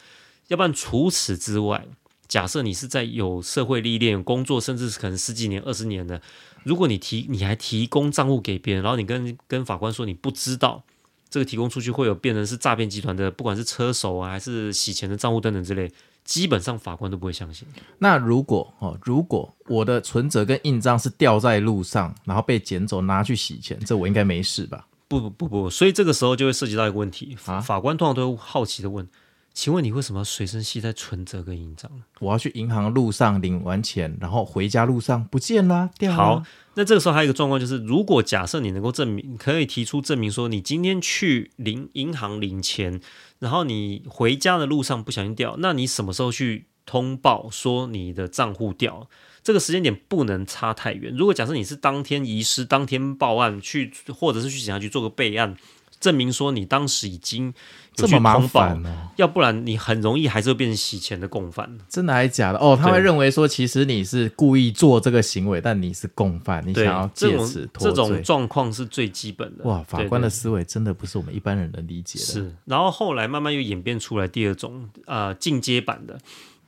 [0.48, 1.88] 要不然除此之外，
[2.28, 6.22] 假设你是在有社会历练、工作，甚至可能十几年、二十年的，
[6.64, 10.84] 如果你提你还提供账户给别人，然后你跟跟法官说你不知道。
[11.30, 15.90] 这个提供出去会有变成是诈骗集团的，不管是车手啊，还是洗钱的账户等等之类，
[16.24, 17.68] 基本上法官都不会相信。
[18.00, 24.88] 那如果哦，如果我的存折跟印章是掉在路上，然后被捡走拿去洗钱，这我应该没事吧？
[25.08, 29.08] 不不不不，所以这个时候就会涉及到一个问题啊，法官通常都会好奇的问。
[29.54, 31.92] 请问你为什么要随身携带存折跟印章？
[32.20, 35.90] 我要去银行路上领完钱，然后回家路上不见了。
[36.16, 36.42] 好，
[36.76, 43.02] 那这个时候还有一个状况就是，如果假设你能够证明，可以提出证明说，你今天去领银行领钱，
[43.40, 49.10] 然后你回家的路上不小心掉，那你什么时候去通报说你的账户掉？
[49.44, 51.14] 这个时间点不能差太远。
[51.16, 55.58] 如果假设你是当天遗失、当天报案去，或者是去警察局做个备案。
[56.02, 57.54] 证明说你当时已经
[57.94, 61.78] 这么麻烦哦，要不然你很容易还是会变成洗钱的共犯。
[61.88, 62.58] 真的还是假的？
[62.58, 67.92] 哦，他会认为说，其实你是故意做这个行为，但你是共犯，你想要借此脱罪。
[67.92, 69.64] 这种状况是最基本的。
[69.66, 72.26] 哇，法官的思维真的不是我们一般人能理解的。
[72.26, 76.18] 是，然后后来慢慢又演变出来第二种呃进阶版的，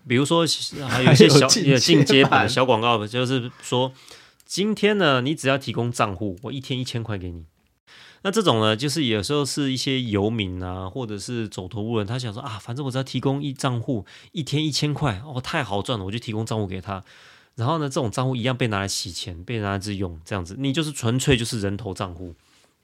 [0.07, 0.45] 比如说
[0.87, 3.91] 还有一些小进阶版的小广告，就是说
[4.45, 7.45] 今天呢，你只要提供账户，我一天一千块给你。
[8.23, 17.03] 那这种呢，就是有时候是一些游民啊，或者是走投无人，他想说啊，反正我只要提供一账户，一天一千块，哦，太好赚了，我就提供账户给他。
[17.55, 22.33] 然后呢，这种账户一样被拿来洗钱，被拿来自用，这样子，你就是纯粹就是人头账户。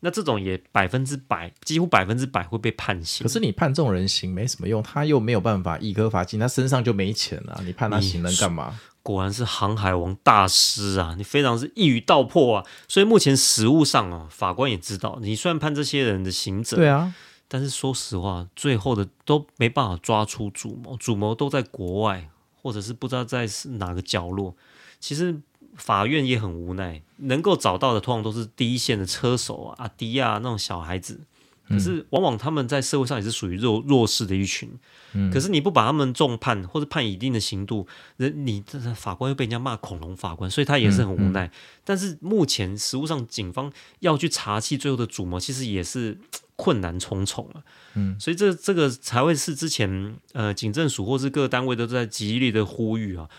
[0.01, 3.25] 那这种也百分之百，几乎百分之百会被判刑。
[3.25, 8.79] 可是你判这种人刑没什么用，他又没有办法易科罚金，他身上就没钱了，你判他刑能干嘛？
[9.09, 11.15] 果然是航海王大师啊！
[11.17, 12.65] 你非常是一语道破啊！
[12.87, 17.11] 所以目前实务上啊，法官也知道，你虽然判这些人的刑责，对啊，
[17.47, 22.29] 但是说实话，最后的都没办法抓出主谋，主谋都在国外，
[22.61, 24.55] 或者是不知道在哪个角落。
[24.99, 25.41] 其实
[25.75, 31.21] 法院也很无奈，能够找到的通常都是第一线的车手啊、阿迪啊那种小孩子。
[31.69, 34.67] 可是，往往他们在社会上也是属于弱弱势的一群。
[35.13, 41.45] 嗯，可是你不把他们重判或者判一定的刑度，人你这法官又被人家骂恐龙法官，所以他也是很无奈。
[41.45, 41.51] 嗯嗯、
[41.83, 46.17] 但是目前实务上，警方要去查缉最后的主谋，其实也是
[46.55, 47.63] 困难重重了。
[47.93, 53.29] 嗯，所以这这个才会是之前呃警政署或是各个单位都在极力的呼吁啊。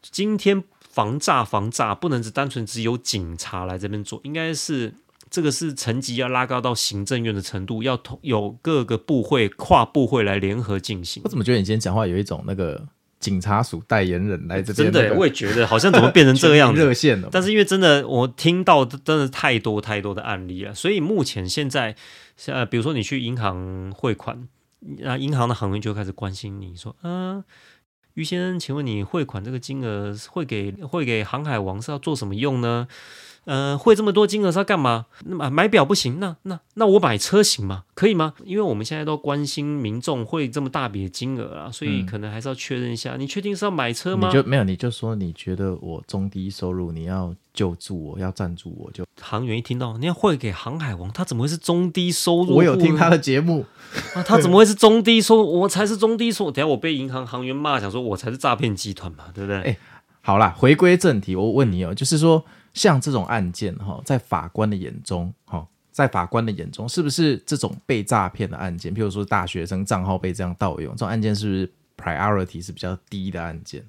[0.00, 4.94] 今天防诈防诈不能只单纯只有警察来这边做，应该是。
[5.30, 11.22] 这个是层级要拉高到行政院的程度，要同有各个部会跨部会来联合进行。
[11.24, 12.84] 我怎么觉得你今天讲话有一种那个
[13.20, 15.00] 警察署代言人来这边、那个？
[15.00, 16.80] 真的，我也觉得好像怎么变成这个样子？
[16.80, 17.28] 热线了。
[17.30, 21.94] 但是因为真的，我听到真的太多太多的案例了，所以目前现在，
[22.46, 24.48] 呃，比如说你去银行汇款，
[24.98, 27.44] 那银行的行员就开始关心你说，嗯、呃，
[28.14, 32.88] 于先生，请问你汇款这个金额汇给汇给航海王是要做什么用呢？
[33.44, 35.06] 呃，汇这么多金额是要干嘛？
[35.24, 37.84] 那买买表不行，那那那我买车行吗？
[37.94, 38.34] 可以吗？
[38.44, 43.16] 因为我们现在都关心民众汇这么大笔的金额啊，所以可能还是要确认一下。
[43.16, 44.28] 嗯、你确定是要买车吗？
[44.28, 49.04] 你就没有，你就说你觉得我中低收入，你要救助我，要赞助我就。
[49.20, 52.54] 行员一听到你要汇给航海王，他怎么会是中低收入？
[52.56, 53.66] 我有听他的节目
[54.14, 55.60] 啊，他怎么会是中低收入？
[55.60, 56.50] 我才是中低收入。
[56.50, 59.60] 等下我被银行行员骂，想说我才是诈骗集团嘛，对不对？
[59.62, 59.76] 欸
[60.22, 73.84] 好啦，回归正题，我问你哦，就是说像这种案件哈，在法官的眼中哈，在法官的眼中，是不是这种被诈骗的案件，譬如说大学生账号被这样盗用，这种案件是不是 priority 是比较低的案件？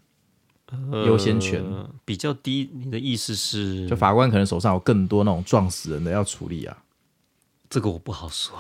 [1.06, 3.86] 优先权、呃、比较低，你的意思是？
[3.90, 6.78] 就法官可能手上有更多那种撞死人的要处理啊？
[7.70, 8.58] 这个我不好说，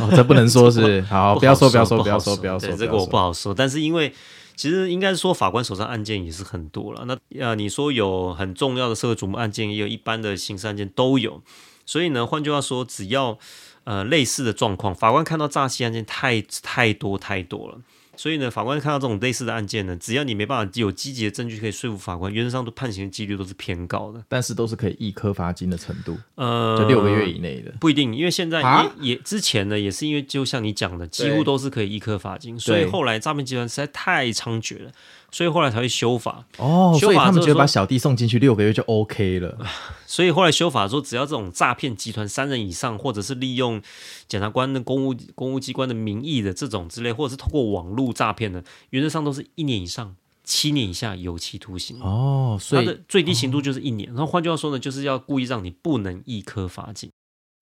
[0.00, 3.52] 哦、这不能说是 好，不要说，不要说，不要说，不要说，这个我不好说。
[3.52, 4.12] 但是因为
[4.58, 7.04] 其实应该是说，法官手上案件也是很多了。
[7.04, 11.40] 那呃，你说有很重要的社会瞩目案件，也有一般的刑事案件都有。
[11.86, 13.38] 所以呢，换句话说，只要
[13.84, 17.78] 呃类似的状况，法官看到诈欺案件太太多太多了。
[18.18, 28.60] 所以呢，法官看到这种类似的案件呢，只要你没办法有积极的证据可以说服法官，原则上都判刑的几率都是偏高的，但是都是可以一颗罚金的程度，呃，就六个月以内的不一定，因为现在
[28.98, 34.90] 也也之前呢，也是因为就像你讲的，几乎都是可以一颗罚金，所以后来诈骗集团实在太猖獗了。
[35.30, 39.58] 所以后来才会修法哦，所以他们觉得把小弟送进去六个月就 OK 了。
[40.06, 43.80] 所以后来修法说，只要这种诈骗集团三人以上，或者是利用
[44.26, 52.56] 检察官的公务公务机关的名义的这种之类，或者是透过网络诈骗的，原则上都是一年以上七年以下有期徒刑哦。
[52.58, 54.08] 所以它的最低刑度就是一年。
[54.08, 57.10] 然后换句话说呢，就是要故意让你不能一科罚金。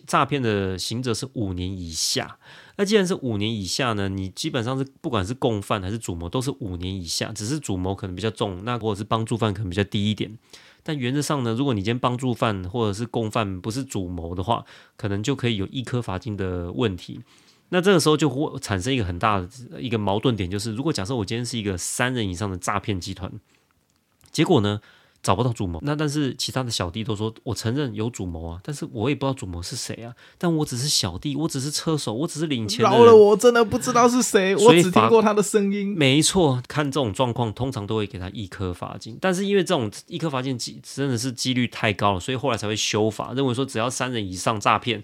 [0.07, 2.38] 诈骗的刑责是五年以下。
[2.76, 10.38] 那既然是五年以下呢，你基本上是不管是共犯还是主谋，都是五年以下，只是主谋可能比较重，那或者是帮助犯可能比较低一点。
[10.82, 14.64] 但原则上呢，如果你今天帮助犯或者是共犯不是主谋的话，
[14.96, 17.20] 可能就可以有一颗罚金的问题。
[17.70, 19.48] 那这个时候就会产生一个很大的
[19.80, 23.32] 一个矛盾点，就是如果假设我今天是一个三人以上的诈骗集团，
[24.30, 24.80] 结果呢，
[25.22, 32.85] 找不到主谋，那但是其他的小弟都说，我承认有主谋啊，但是我也不知道主谋是谁啊，但我只是小弟，我只是车手，我只是领钱。
[32.85, 35.96] 饶了我，真的不知道是谁，我只听过他的声音。
[35.96, 45.02] 没错，看这种状况，通常都会给他一颗罚金，但是因为这种一颗罚金真的是几率太高了，所以后来才会修法，认为说只要三人以上诈骗，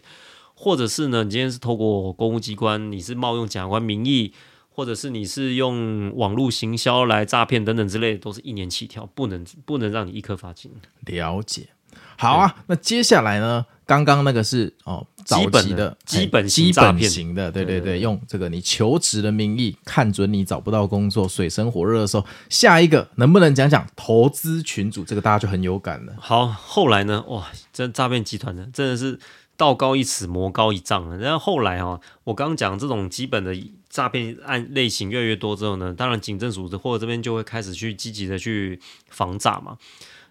[0.54, 4.32] 或者是呢，你今天是透过公务机关，你是冒用检察官名义。
[4.74, 10.72] 或者是你是用网络行销来诈骗等等之类的，都是一年起跳，不能不能让你一颗罚金。
[11.06, 11.68] 了解，
[12.16, 12.56] 好啊。
[12.66, 13.66] 那接下来呢？
[13.84, 25.04] 刚刚那个是哦，早期的基本基本型的，对对对，用这个你求职的名义，看准你找不到工作，水深火热的时候，下一个能不能讲讲投资群组？
[25.04, 26.14] 这个大家就很有感了。
[26.18, 27.22] 好，后来呢？
[27.28, 29.18] 哇，这诈骗集团呢，真的是
[29.58, 31.18] 道高一尺，魔高一丈了。
[31.18, 33.54] 然后后来啊，我刚刚讲这种基本的。
[33.92, 39.76] 诈骗案类型越来越多之后呢，当然警政署或者这边就会开始去积极的去防诈嘛。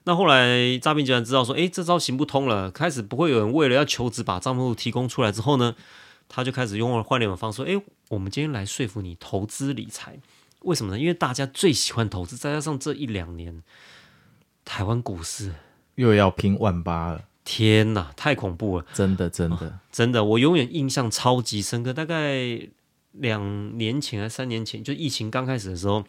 [0.04, 5.76] 那后来诈骗集团知道说，诶，这招行不通了，开始不会有人为了要求职把账户提供出来之后呢，
[6.28, 10.18] 他就开始用了换另一种方式说，诶，我们今天来说服你投资理财，
[10.62, 11.00] 为什么呢？
[11.00, 13.62] 因为大家最喜欢投资，再加上这一两年
[14.66, 15.54] 台湾股市
[15.94, 22.70] 又要拼万八了，天呐，太恐怖了，真的真的、哦、真的，我永远印象超级深刻，大概。
[23.14, 26.04] 两年前还三年前，就疫情刚开始的时候，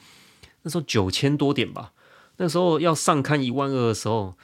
[0.63, 1.93] 那时候九千多点吧。
[2.37, 4.35] 那时候要上看一万二的时候，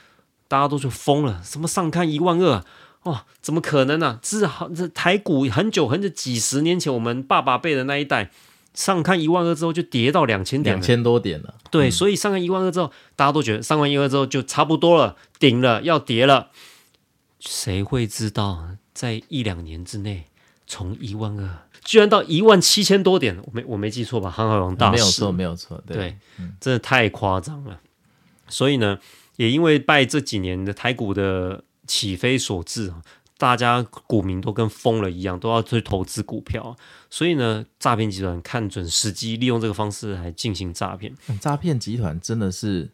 [0.47, 2.63] 大家都说疯了，什么上看一万二？
[3.03, 4.19] 哇，怎么可能呢、啊？
[4.21, 8.29] 至少这台股很久很久几十年前，我们爸爸辈的那一代
[8.73, 11.55] 上看一万二之后就跌到两千点，两千多点了。
[11.71, 16.49] 对，嗯、所以上看一万二之后，大家都觉得上完一万二之后就差不多了，顶了，要跌了。
[17.39, 20.25] 谁会知道，在一两年之内，
[20.67, 21.68] 从一万二。
[21.83, 24.29] 居然到一万七千多点，我没我没记错吧？
[24.29, 27.79] 航海王大师、嗯、没有错，没有错，对，对嗯、真的太夸张了。
[28.47, 28.99] 所以呢，
[29.37, 32.93] 也因为拜这几年的台股的起飞所致，
[33.37, 36.75] 大家股民都跟疯了一样，都要去投资股票。
[37.09, 41.15] 所以呢，诈骗集团看准时机，利用这个方式来进行诈骗。
[41.39, 42.91] 诈骗集团真的是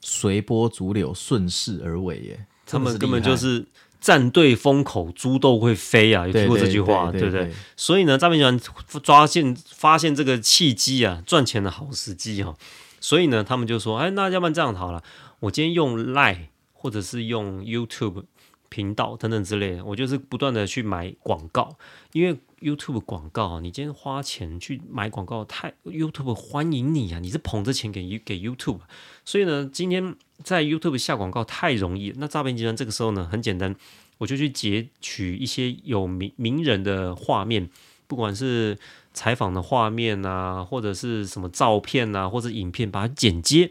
[0.00, 3.66] 随波逐流，顺势而为耶，他们根本就是。
[4.02, 6.26] 站对风口，猪都会飞啊！
[6.26, 7.50] 有听过这句话，对不对？
[7.76, 12.52] 所以呢，诈骗集团抓现发现这个契机啊，赚钱的好时机哈。
[13.00, 15.02] 所以呢，他们就说：“哎，那要不然这样好了，
[15.38, 18.24] 我今天用 Line 或者是用 YouTube
[18.68, 21.76] 频道等等之类的，我就是不断的去买广告，
[22.12, 27.18] 因为 YouTube 广告，你今天花钱去买广告，太 YouTube 欢迎你啊！
[27.18, 28.80] 你是捧着钱给给 YouTube，
[29.24, 33.76] 所以呢，今天。”在 YouTube 下广告太容易，那诈骗集团这个时候呢，很简单，
[34.18, 37.70] 我就去截取一些有名名人的画面，
[38.08, 38.76] 不管是
[39.14, 43.70] 采访的画面啊，或者是什么照片啊，或者影片，把它剪接，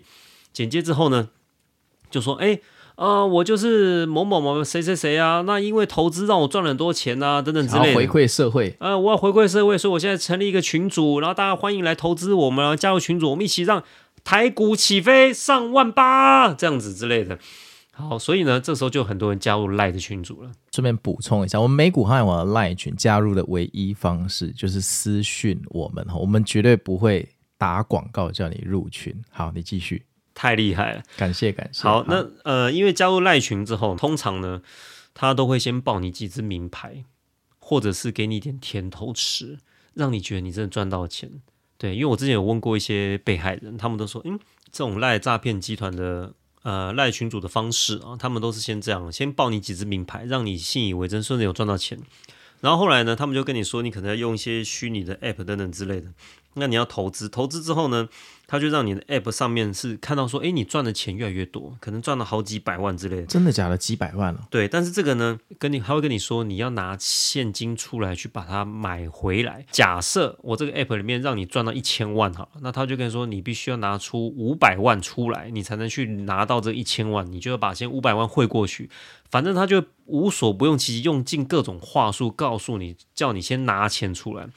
[0.53, 1.27] 剪接之后呢，
[2.09, 2.61] 就说，哎，
[2.95, 13.83] 呃，我就是某某某谁谁谁啊，那因为投资让我赚了很多钱啊，等等之类的，回馈社会，啊、呃，我要回馈社会，所以我现在成立一个群组，然后大家欢迎来投资我们，加入群组，我们一起让。
[14.23, 17.39] 台股起飞上万八这样子之类的。
[17.91, 20.51] 好，所以呢，这时候就很多人加入赖的群组了。
[20.71, 27.27] 顺便补充一下，我们美股航海王的赖群加入的唯一方式就是私讯我们哈，我们绝对不会
[27.57, 29.11] 打广告叫你入群。
[29.31, 30.05] 好，你继续。
[30.33, 31.83] 太厉害了，感谢感谢。
[31.83, 34.61] 好，好那呃，因为加入赖群之后，通常呢，
[35.13, 37.03] 他都会先报你几支名牌，
[37.59, 39.57] 或者是给你一点甜头吃，
[39.93, 41.41] 让你觉得你真的赚到钱。
[41.77, 44.39] 对，因为我之前有问过一些被害人，他们都说，嗯，
[44.71, 46.33] 这种赖诈骗集团的。
[46.63, 51.99] 呃，赖群主的方式啊，他们都是先这样，先报你几支名牌，让你信以为真，顺利有赚到钱。
[52.59, 56.13] 然后后来呢，他们就跟你说，你可能要用一些虚拟的 App 等等之类的。
[56.53, 58.07] 那你要投资，投资之后呢，
[58.51, 63.25] 他就让你的 App 上面是看到说，哎，你赚的钱越来越多，可能赚了好几百万之类的。
[63.25, 63.77] 真的假的？
[63.77, 64.45] 几百万了？
[64.49, 69.65] 对，但是这个呢，跟你还会跟你说，你要拿现金出来去把它买回来。
[69.71, 78.89] 假设我这个 App 里面让你赚到一千万好了，那他就跟你说，你必须要拿出五百万出来，你才能去拿到这一千万，你就要把先五百万汇过去。
[79.29, 84.49] 反正他就无所不用其极，用尽各种话术告诉你，叫你先拿钱出来。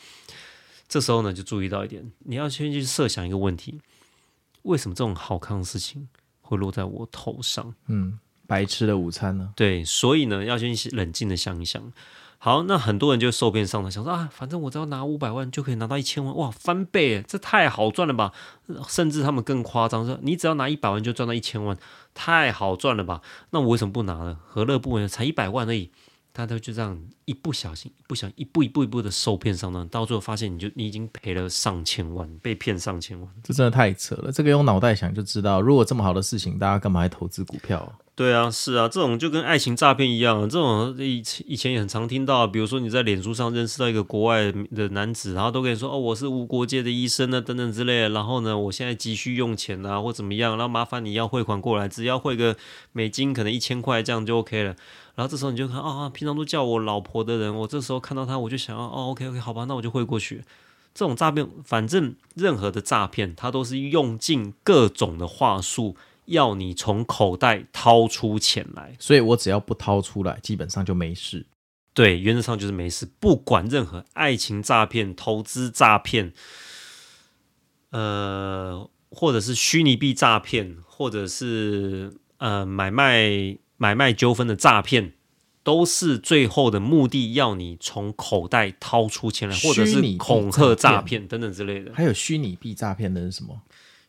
[0.89, 3.81] 这时候呢，就注意到一点，你要先去设想一个问题：
[4.63, 6.09] 为什么这种好康的事情
[6.41, 7.75] 会落在我头上？
[7.87, 9.53] 嗯，白吃的午餐呢？
[9.57, 11.93] 对，所以呢，要先冷静的想一想。
[12.37, 18.33] 好，那很多人就受骗上当，想说啊，反正我只要拿五百万就可以拿到一千万，哇，翻倍，这太好赚了吧？
[18.87, 21.75] 甚至他们更夸张，说你只要拿一百万就赚到一千万，
[22.13, 23.23] 太好赚了吧？
[23.51, 24.39] 那我为什么不拿呢？
[24.47, 25.09] 何乐不为？
[25.09, 25.91] 才一百万而已。
[26.35, 34.33] 他都就这样一不小心、一不小心、一步一步一步的受骗上当，到最后发现你就你已经赔了上千万，被骗上千万，这真的太扯了。
[34.33, 37.93] 这个用脑袋想就知道，如果这么好的事情，大家干嘛还投资股票啊？
[38.17, 52.57] 对啊，是啊，这种就跟爱情诈骗一样，这种以以前也很常听到，比如说你在脸书上认识到一个国外的男子，然后都跟你说哦，我是无国界的医生呢，等等之类的，然后呢，我现在急需用钱啊，或怎么样，然后麻烦你要汇款过来，只要汇个
[52.93, 54.77] 美金，可能一千块这样就 OK 了。
[55.17, 60.43] 然后这时候你就看啊，平常都叫我老婆的人，我这时候看到他，我就想要哦，OK OK，好吧，那我就汇过去。
[60.93, 68.97] 这种诈骗，反正任何的诈骗，他都是用尽各种的话术，要你从口袋掏出钱来。
[68.99, 71.47] 所以我只要不掏出来，基本上就没事。
[71.93, 73.09] 对，原则上就是没事。
[73.21, 76.33] 不管任何爱情诈骗、投资诈骗，
[77.91, 83.59] 呃，或者是虚拟币诈骗，或者是呃买卖。
[83.85, 85.13] 买卖纠纷的诈骗，
[85.63, 91.93] 都是最后的目的要你从口袋掏出钱来，或者是恐吓诈骗等等之类的。
[91.93, 93.61] 还有虚拟币诈骗的是什么？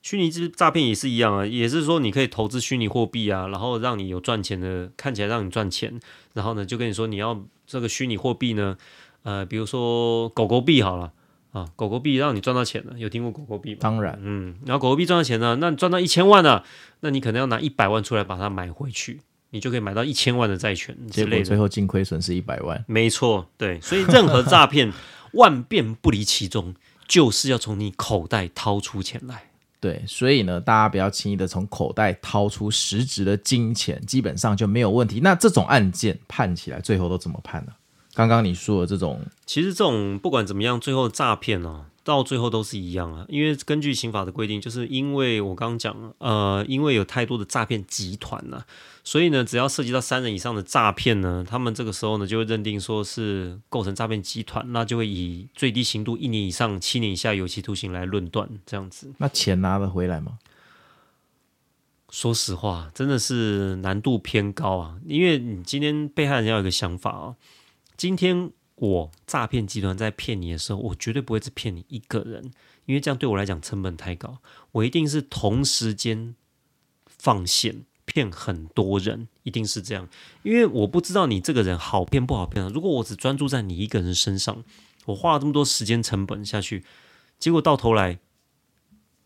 [0.01, 5.99] 虚拟币诈骗也是一样啊，也是说你可以投资虚拟货币啊，然后让你有赚钱的，看起来让你赚钱，
[6.31, 8.77] 然后呢就跟你说你要这个虚拟货币呢，
[9.23, 11.11] 呃，比如说狗狗币好了
[11.51, 13.79] 啊，狗狗币让你赚到钱了，有听过狗狗币吗？
[13.81, 16.63] 当然，嗯，然后狗狗币赚到钱呢，那你赚到一千万了，
[17.01, 19.19] 那你可能要拿一百万出来把它买回去。
[19.49, 22.83] 你就可以买到一千万的债权之类的，结果最后净亏损是一百万。
[22.87, 24.91] 没错，对，所以任何诈骗
[25.33, 26.73] 万变不离其宗，
[27.07, 29.49] 就是要从你口袋掏出钱来。
[29.79, 35.19] 对，所以呢，大家不要轻易的从口袋掏出实质的金钱，基本上就没有问题。
[35.21, 37.71] 那这种案件判起来，最后都怎么判呢？
[38.15, 41.87] 刚刚你说的这种，其实这种不管怎么样，最后诈骗呢？
[42.05, 48.63] 到最后都是一样啊，因为根据刑法的规定，就是因为我刚刚讲了，呃，因为有太多的诈骗集团呢，
[49.03, 59.11] 所以呢，只要涉及到三人以上的诈骗呢，他们这个时候呢就会认定说是构成诈骗集团，那就会以最低刑度一年以上七年以下有期徒刑来论断，这样子。
[59.17, 60.37] 那钱拿得回来吗？
[62.11, 67.35] 说实话，真的是难度偏高啊，因为你今天被害人要有一个想法啊，
[67.97, 68.51] 今天。
[68.77, 72.51] 我诈骗集团在骗你的时候，我绝对不会只骗你一个人，
[72.85, 74.39] 因为这样对我来讲成本太高。
[74.73, 76.35] 我一定是同时间
[77.07, 80.09] 放线骗很多人，一定是这样，
[80.43, 82.67] 因为我不知道你这个人好骗不好骗。
[82.67, 84.65] 如果我只专注在你一个人身上，
[85.05, 86.83] 我花了这么多时间成本下去，
[87.39, 88.19] 结果到头来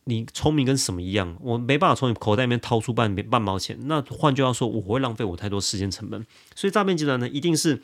[0.04, 3.76] 你聪明跟什么一样，我没办法从你口袋里面掏出半半毛钱。
[3.88, 6.24] 那换句话说，我会浪费我太多时间成本。
[6.54, 7.82] 所以诈骗集团呢，一定是。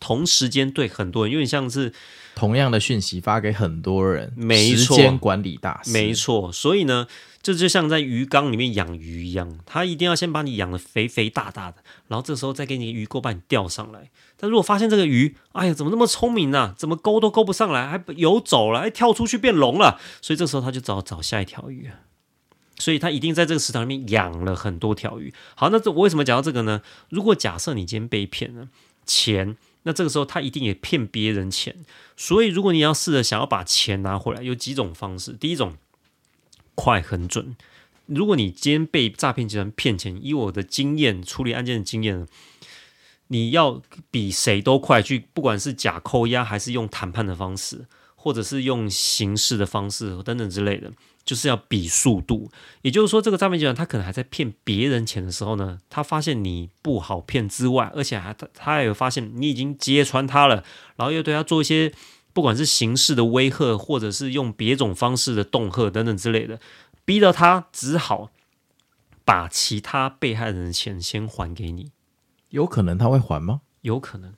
[0.00, 1.92] 同时间对很多人，有点像是
[2.34, 6.50] 同样的讯息发给很多人，没错，时间管理大师，没错。
[6.50, 7.06] 所以呢，
[7.42, 11.76] 这就，像在鱼缸里面养鱼一样，他一定要先把你养的肥肥大大的，
[12.08, 14.10] 然后这时候再给你鱼钩把你钓上来。
[14.36, 16.74] 但如果发现这个鱼，哎呀，怎么那么聪明呢、啊？
[16.76, 20.00] 怎么勾都勾不上来，还游走了，还跳出去变龙了？
[20.20, 21.90] 所以这时候他就找找下一条鱼，
[22.76, 25.32] 所以他一定在这个池塘里面养了很多条鱼。
[25.54, 26.82] 好，那这我为什么讲到这个呢？
[27.10, 28.68] 如果假设你今天被骗了
[29.06, 29.56] 钱。
[29.84, 31.74] 那这个时候他一定也骗别人钱，
[32.16, 35.32] 所以如果你要试着想要把钱拿回来，有几种方式。
[35.32, 35.74] 第一种，
[36.74, 37.56] 快很准。
[38.06, 42.26] 如果你今天被诈骗集团骗钱，以我的经验处理案件的经验，
[43.28, 43.80] 你要
[44.10, 50.92] 比谁都快去，不管是假扣押还是用谈判的方式，或者是用刑事的方式等等之类的，
[51.24, 52.50] 就是要比速度。
[52.82, 60.64] 也就是说，这个诈骗集团他可能还在骗别人钱的时候呢，他发现你不好骗之外，而且还他他还有发现你已经揭穿他了，
[60.96, 61.92] 然后又对他做一些
[62.32, 66.58] 不管是形式的威吓，或者是用别种方式的恫吓等等之类的。
[67.04, 68.30] 逼得他只好
[69.24, 71.90] 把其他被害人的钱先还给你，
[72.50, 73.62] 有可能他会还吗？
[73.80, 74.34] 有可能，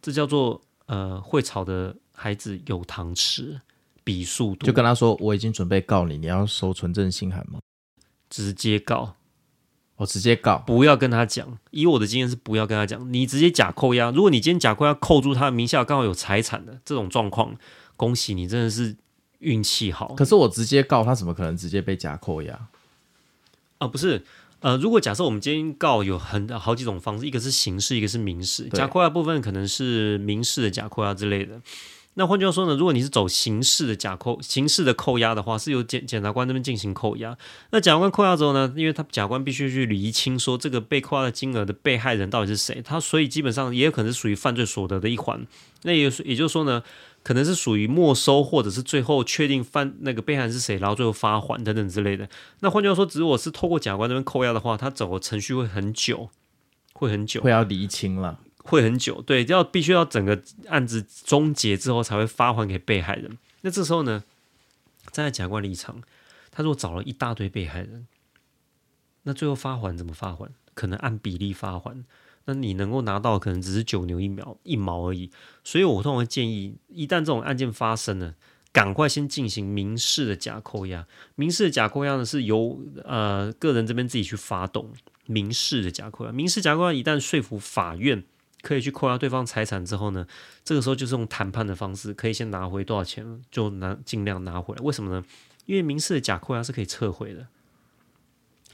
[0.00, 3.60] 这叫做呃，会吵的孩子有糖吃，
[4.04, 4.66] 比速度。
[4.66, 7.58] 就跟他说，我已经准备告你，你要收存证信函吗？
[8.28, 9.16] 直接告，
[9.96, 11.58] 我、哦、直接告，不要跟他讲。
[11.70, 14.10] 以我的经验是，不要跟他讲，你直接假扣押。
[14.10, 17.56] 如果你今天假扣押扣住他名下刚好有财产的这种状况，
[17.96, 18.96] 恭喜你，真的是。
[19.42, 22.68] 运气好，可是我直接告他，怎么可能直接被假扣押？
[23.78, 24.22] 啊，不是，
[24.60, 28.68] 呃，如果假设我们今天告有很好几种方式，一个是刑事，一个是民事。
[28.68, 31.60] 假扣押部分可能是民事的假扣押之类的。
[32.14, 37.36] 那换句话说呢，如果你是走刑事的假扣，刑事的扣押的话，是由检检察官那边进行扣押。
[37.70, 45.46] 那检察官扣押之后呢，因为他检察官必须去厘清说这个被扣押的金额的被害人到底是谁，他所以基本上也有可能是属于犯罪所得的一环。
[45.84, 46.82] 那也也就是说呢，
[47.22, 52.28] 可能是属于没收，或者是最后确定犯那个被害人是谁，然后最后发还等等之类的。
[52.60, 56.28] 那换句话说，只是我是透过检察官那边扣押的话，他走的程序会很久，
[56.92, 58.38] 会很久，会要厘清了。
[58.64, 63.36] 会很久，对，要必须要整个案子终结之后才会发还给被害人。
[63.62, 64.22] 那这时候呢，
[65.10, 66.00] 站在检察官立场，
[66.50, 68.06] 他如果找了一大堆被害人，
[69.24, 70.50] 那最后发还怎么发还？
[70.74, 72.04] 可能按比例发还，
[72.46, 75.30] 那你能够拿到可能只是九牛一毛一毛而已。
[75.62, 78.34] 所以我通常建议，一旦这种案件发生了，
[78.72, 81.06] 赶快先进行民事的假扣押。
[81.34, 84.92] 民事的假扣押呢，是由呃个人这边自己去发动
[85.26, 86.32] 民事的假扣押。
[86.32, 88.24] 民事假扣押一旦说服法院。
[88.62, 90.24] 可以去扣押对方财产之后呢，
[90.64, 94.82] 这个时候就是用谈判的方式，可以先拿回多少钱，就拿尽量拿回来。
[94.82, 95.24] 为什么呢？
[95.66, 97.46] 因为民事的假扣押是可以撤回的，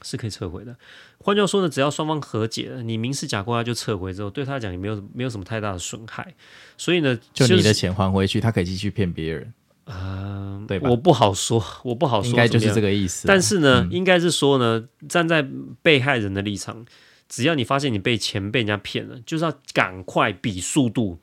[0.03, 0.75] 是可以撤回的。
[1.19, 6.35] 换句话说呢，只要双方和解了，你民事假扣押就撤回之后，对他来讲也没有没有什么太大的损害。
[6.77, 9.53] 所以呢，就你的钱还回去，他可以继续骗别人。
[9.85, 13.27] 嗯、呃，对吧，我不好说，我不好说，应该就是这个意思。
[13.27, 15.47] 但是呢，嗯、应该是说呢，站在
[15.81, 16.85] 被害人的立场。
[17.29, 21.19] 只要你发现你被钱被人家骗了，就是要赶快比速度，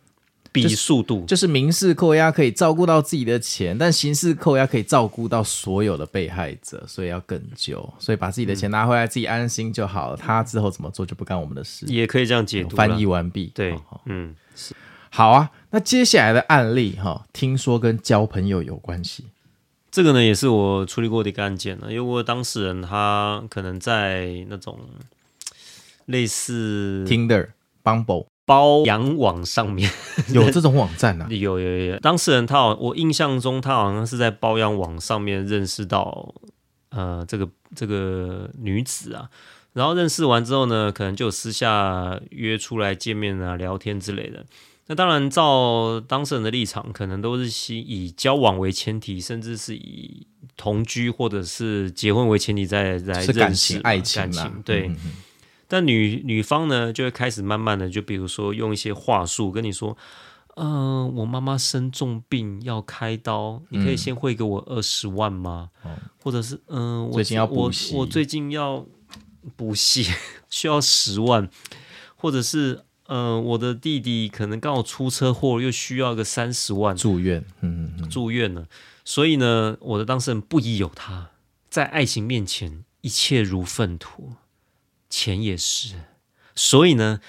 [0.53, 10.17] 比速度，就是、就是民事扣押可以照顾到自己的钱，但刑事扣押可以照顾到所有的被害者，所以要更久，所以把自己的钱拿回来，自己安心就好了。
[10.17, 12.77] 他之后怎么做就不干我们的事，也可以这样解读。
[12.77, 14.75] 翻译完毕，对，哦、嗯，是
[15.11, 15.51] 好啊。
[15.71, 19.25] 那接下来的案例哈，听说跟交朋友有关系，
[19.91, 24.79] 这个呢也是我处理过的一个案件了，因为我当事人他可能在那种。
[26.07, 27.49] 类似 Tinder、
[27.85, 29.91] Bumble 包养网上面
[30.33, 31.27] 有这种网站啊？
[31.31, 36.35] 有有有，当事人他好，我印象中他好像是在包养网上面认识到
[36.91, 39.29] 呃这个这个女子啊，
[39.73, 44.47] 然后认识完之后呢，可能就私下约出来见面啊、聊天之类的。
[44.87, 50.25] 那当然，照当事人的立场，可能都是以交往为前提，甚至是以
[50.57, 54.87] 同居或者是结婚为前提在在认识感情、爱情、感情对。
[54.87, 54.97] 嗯
[55.69, 59.97] 但女女方呢，就会开始慢慢的，就比如说用一些话术跟你说，
[60.55, 65.71] 嗯、呃，我妈妈生重病要开刀，你可以先汇给我二十万吗？
[65.85, 68.87] 嗯、或者是，嗯、呃，我最近要补习，我最近要
[69.57, 70.07] 补习，
[70.49, 71.49] 需要十万，
[72.14, 78.67] 或者是，嗯、呃，我的弟弟可能刚好出车祸，又需要个三十万住院，嗯，嗯，住院了。
[79.05, 81.31] 所以呢，我的当事人不宜有他，
[81.69, 84.33] 在爱情面前，一切如粪土。
[85.09, 85.95] 钱也是，
[86.55, 87.21] 所以呢，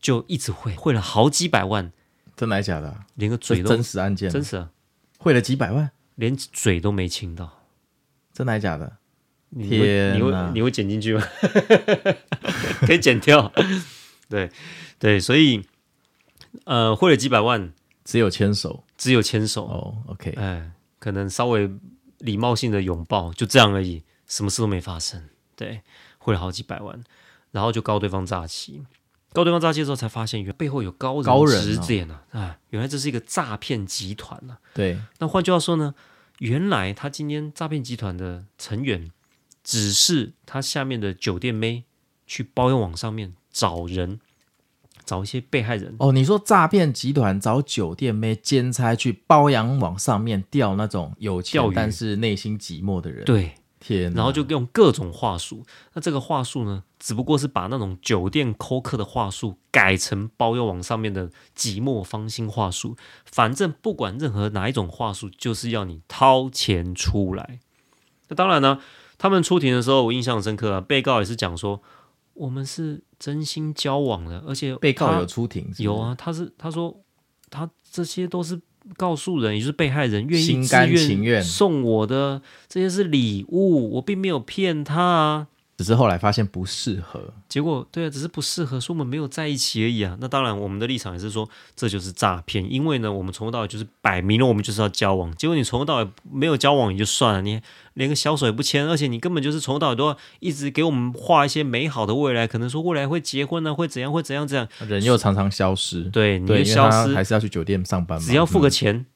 [0.00, 1.92] 就一直汇汇了好几百万，
[2.36, 3.04] 真的还假的？
[3.14, 4.70] 连个嘴都真实案件，真实啊，
[5.18, 7.64] 汇了几百万，连嘴都没亲到，
[8.32, 8.98] 真的还假的？
[9.50, 11.22] 你会你会你会剪进去吗？
[12.86, 13.50] 可以剪掉，
[14.28, 14.50] 对
[14.98, 15.62] 对，所以
[16.64, 17.72] 呃，汇了几百万，
[18.04, 19.64] 只有牵手，只有牵手。
[19.66, 21.70] 哦，OK，哎，可能稍微
[22.18, 25.82] 礼貌性的拥抱，就这样而已，什么事都没发生，对。
[26.26, 27.00] 汇了好几百万，
[27.52, 28.82] 然后就告对方诈欺，
[29.32, 32.24] 告对方诈欺的时候才发现，原来背后有高人指点啊！
[32.32, 34.58] 啊、哦，原来这是一个诈骗集团啊！
[34.74, 35.94] 对，那换句话说呢，
[36.40, 39.12] 原来他今天诈骗集团的成员
[39.62, 41.84] 只是他下面的酒店妹
[42.26, 44.18] 去包养网上面找人，
[45.04, 45.94] 找一些被害人。
[46.00, 53.24] 哦，你说诈骗集团找酒店妹兼差去包养网上面钓那种有钱但是内心寂寞的人？
[53.24, 53.54] 对。
[53.86, 55.64] 天，然后就用各种话术。
[55.92, 62.96] 那这个话术呢，只不过是把那种酒店扣客的话术改成包邮网上面的寂寞芳心话术。
[63.24, 67.60] 反正不管任何哪一种话术，就是要你掏钱出来。
[68.28, 68.80] 那当然呢，
[69.18, 70.80] 他们出庭的时候，我印象深刻啊。
[70.80, 71.80] 被告也是讲说，
[72.34, 75.82] 我们是真心交往的，而且被告有出庭是是？
[75.84, 77.00] 有啊，他是他说
[77.48, 78.60] 他这些都是。
[78.96, 85.46] 告诉人也就是被害人愿意心甘情愿送我的这些是礼物，我并没有骗他啊。
[85.76, 90.16] 只是后来发现不适合，结果对啊，只是不适合，说我们没有在一起而已啊。
[90.20, 97.60] 那当然，我们的立场也是说这就是诈骗，因为呢，我们从头到尾就是摆明了我们就是要交往，结果你从头到尾没有交往也就算了，你
[97.92, 108.26] 连个小手也不牵，而且你根本就是从头到尾都要一直给我们画一些美好的未来，可能说未来会结婚呢、啊，会怎样会怎样怎样，人又常常消失，对，你就消失，还是要去酒店上班吗？
[108.26, 108.96] 只要付个钱。
[108.96, 109.06] 嗯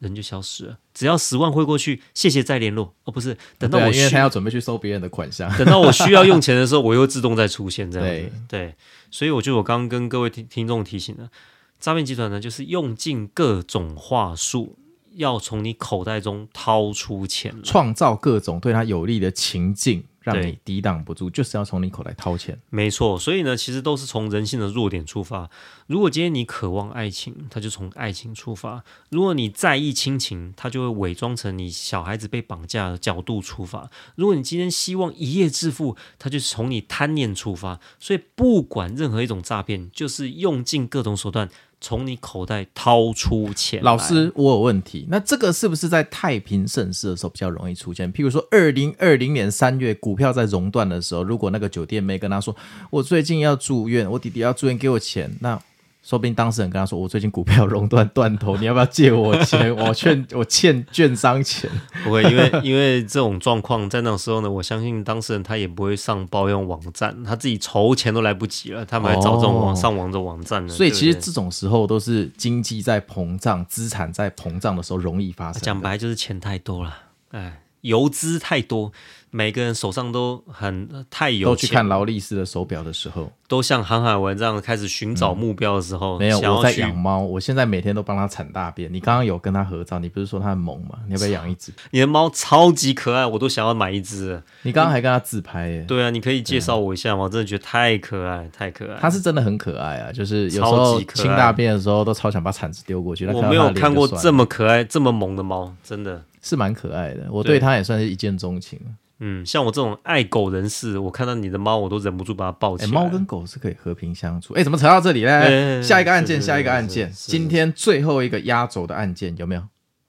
[0.00, 2.92] 人就消失了，只要十万汇过去，谢谢再联络。
[3.04, 8.32] 哦，不是，等到我因为他要准备去收别人的款项，等到我需要用钱的时候，我又自动再出现这样子。
[8.48, 8.74] 对，对，
[9.10, 11.30] 所以我觉得我刚刚跟各位听听众提醒了，
[11.78, 14.76] 诈骗集团呢，就是用尽各种话术，
[15.16, 20.04] 要从你口袋中掏出钱，创造各种对他有利的情境。
[20.20, 22.58] 让你抵挡不住，就是要从你口袋掏钱。
[22.70, 25.50] 没错，所以呢，其实都是从人性的弱点出发。
[25.86, 37.80] 如果今天你渴望爱情，他就从爱情出发；如果你在意亲情，他就会伪装成你小孩子被绑架的角度出发；如果你今天希望一夜致富，他就是从你贪念出发。
[37.98, 41.48] 所以，不管任何一种诈骗，就是用尽各种手段。
[41.80, 43.82] 从你口袋掏出钱。
[43.82, 45.06] 老师，我有问题。
[45.08, 48.12] 那这个是不是在太平盛世的时候比较容易出现？
[48.12, 52.54] 譬如说，二零二零年三月股票在熔断的时候，如果那个酒店没跟他说
[52.90, 55.60] ：“我最近要住院，我弟弟要住院，给我钱。”那
[56.02, 59.74] 说不定当事人跟他说：“我最近股票熔断断头，你要不要借我钱？
[59.76, 61.70] 我欠我欠券商钱。”
[62.02, 70.72] 不会，因为 因为这种状况在那种时候呢，我相信当事人他也不会上包用网站，他自己筹钱都来不及了，他们还找这种网上网的网站呢。
[70.72, 75.60] 哦、所以其实这种时候都是经济在膨胀、资产在膨胀的时候容易发生。
[75.60, 76.96] 讲白就是钱太多了，
[77.32, 78.90] 哎，游资太多。
[79.30, 86.16] 每个人手上都很太有钱，都去看劳力士的手表的时候，都像航海文这样开始寻找目标的时候。
[86.16, 88.92] 嗯、没有，我在养猫，我现在每天都帮它铲大便。
[88.92, 90.98] 你刚刚有跟它合照，你不是说它很萌吗？
[91.06, 91.72] 你要不要养一只？
[91.92, 94.42] 你的猫超级可爱，我都想要买一只。
[94.62, 95.84] 你刚刚还跟它自拍耶？
[95.86, 97.22] 对啊，你可以介绍我一下吗？
[97.22, 98.98] 我真的觉得太可爱，太可爱。
[99.00, 103.26] 它是真的很可爱啊，就是有时候清大便的时候都超想把铲子丢过去。
[103.28, 107.28] 我没有看过这么可爱、这么萌的猫，真的是蛮可爱的。
[107.30, 108.80] 我对它也算是一见钟情。
[109.20, 112.90] 嗯，像我这种爱狗人士，我看到你的猫，我都忍不住把它抱起来。
[112.90, 114.54] 猫跟狗是可以和平相处。
[114.54, 115.30] 哎，怎么扯到这里嘞？
[115.30, 119.62] 欸、下一个案件，下一个案件，今天最后一个压轴的案件有没有？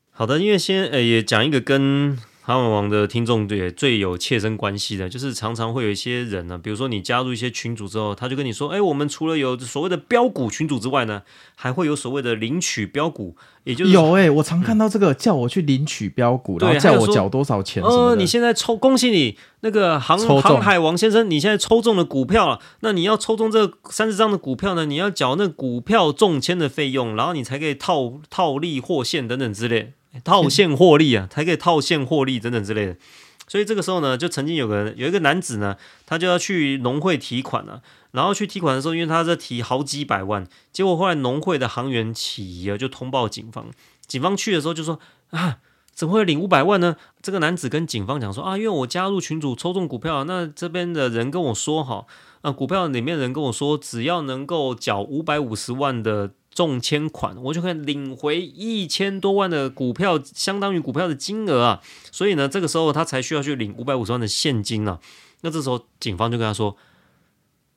[0.09, 2.17] 好的，因为先呃也讲一个跟。
[2.43, 11.21] 航海王的听众也最有切身关系的，就是常常会有一些人呢，比如说你加入一些群组之后，他就跟你说：“哎，我们除了有所谓的标股群组之外呢，
[11.55, 17.83] 还会有所谓的领取标股，也就是有哎、欸，我常看到这个、嗯、叫我去领取标股，然后叫我缴多少钱？
[17.83, 32.97] 呃，你现在抽，恭喜你那个航航海王先生，你现在抽中了股票了，那你要抽中这三十张的股票呢，你要缴那股票中签的费用，然后你才可以套套利获现等等之类。”套现获利啊，才可以套现获利等等之类的。
[33.47, 37.81] 所以这个时候呢，就曾经有个有一个男子呢，他就要去农会提款了。
[38.11, 43.67] 然后去提款的时候，因为他在提好几百万，结果后来农会的行员起疑了，就通报警方。
[44.05, 44.99] 警方去的时候就说
[45.29, 45.59] 啊，
[45.93, 46.97] 怎么会领五百万呢？
[47.21, 52.05] 这个男子跟警方讲说啊，因为我加入群组抽中股票，那这边的人跟我说哈，
[52.41, 56.31] 啊，股票里面人跟我说，只要能够缴五百五十万的。
[56.53, 61.81] 中签款，我就可以领回一千多万的股票，相当于股票的金额啊。
[62.11, 64.99] 所以呢，这个时候他才需要去领五百五十万的现金啊。
[65.41, 66.77] 那这时候警方就跟他说：“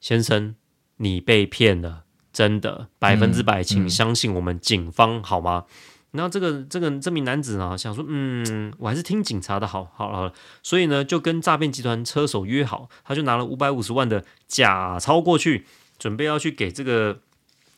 [0.01, 0.55] 先生，
[0.97, 2.03] 你被骗了，
[2.33, 5.64] 真的百分之百，请相信我们警方好吗？”
[6.12, 15.66] 然后这个这个这名男子呢，想说：“嗯，我还是听警察的好，好了好了。”所以呢，就跟诈骗集团车手约好，他就拿了五百五十万的假钞过去，
[15.99, 17.20] 准备要去给这个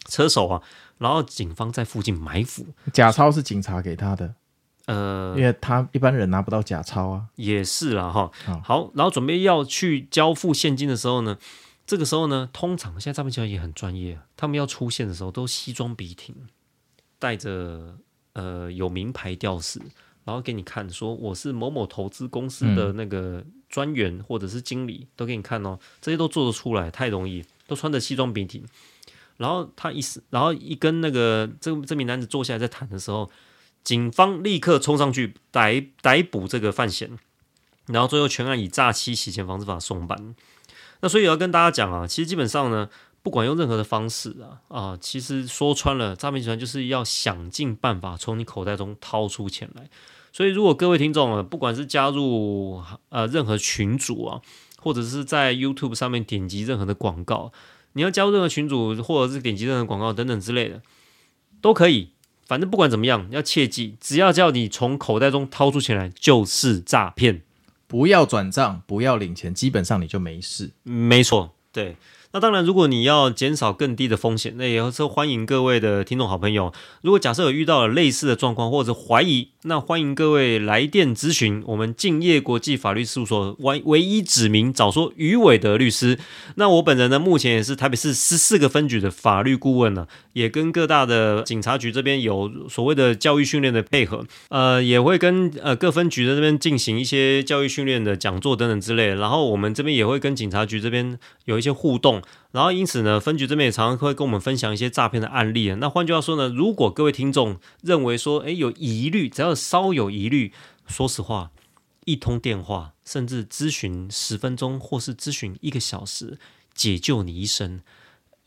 [0.07, 0.63] 车手啊。
[0.99, 4.35] 然后警方在附近埋伏，假钞是警察给他的，
[4.87, 7.27] 呃，因为他一般人拿不到假钞啊。
[7.37, 8.31] 也是啦哈。
[8.65, 11.37] 好，然后准备要去交付现金的时候呢，
[11.87, 16.35] 这个时候呢，通常现在诈骗集团也很专业，他们要出现的时候都西装笔挺，
[17.19, 17.97] 带着
[18.33, 19.81] 呃有名牌吊饰，
[20.25, 28.65] 然后给你看，说我是某某投资公司的那个专员或者是经理，都给你看哦，这些都做得出来，太容易，都穿着西装笔挺。
[29.37, 33.31] 然后他一，然后一跟那个这这名男子坐下来在谈的时候，
[33.85, 37.19] 警方立刻冲上去逮逮捕这个犯嫌。
[37.87, 40.35] 然后最后全案以诈欺洗钱防治法送办。
[41.01, 42.89] 那所以要跟大家讲啊，其实基本上呢，
[43.23, 49.89] 不管用任何的方式啊啊，其实说穿了，诈骗集团就是要想尽办法从你口袋中掏出钱来。
[50.33, 54.43] 所以如果各位听众啊，不管是加入呃任何群组啊，
[54.79, 57.53] 或者是在 YouTube 上面点击任何的广告，
[57.97, 60.83] 你要加入任何群组，或者是点击任何广告等等之类的，
[61.63, 62.11] 都可以。
[62.47, 67.41] 反正不管怎么样，要切记，只要叫你从口袋中掏出钱来，就是诈骗。
[67.87, 70.71] 不要转账，不要领钱，基本上你就没事。
[70.83, 71.97] 没错，对。
[72.37, 76.71] 那当然，如果你要减少更低的风险，那也是欢迎各位的听众好朋友。
[77.01, 86.19] 如果假设有遇到了类似的状况或者怀疑，那欢迎各位来电咨询我们敬业国际法律事务所唯唯一指名找说于伟德律师。
[86.57, 99.15] 那我本人呢，目前也是台北市十四个分局的法律顾问呢，也跟各大的警察局这边有所谓的教育训练的配合，呃，也会跟呃各分局的这边进行一些教育训练的讲座等等之类。
[99.15, 102.21] 然后我们这边也会跟警察局这边有一些互动。
[102.53, 105.75] 然后，因此呢，分局这边也常常会跟我们分享一些诈骗的案例。
[105.75, 110.53] 那换句话说呢，如果各位听众认为说，诶，有疑虑，只要稍有疑虑，
[110.87, 111.51] 说实话，
[112.05, 116.39] 一通电话，甚至咨询十分钟，或是咨询一个小时，
[116.75, 117.81] 解救你一生。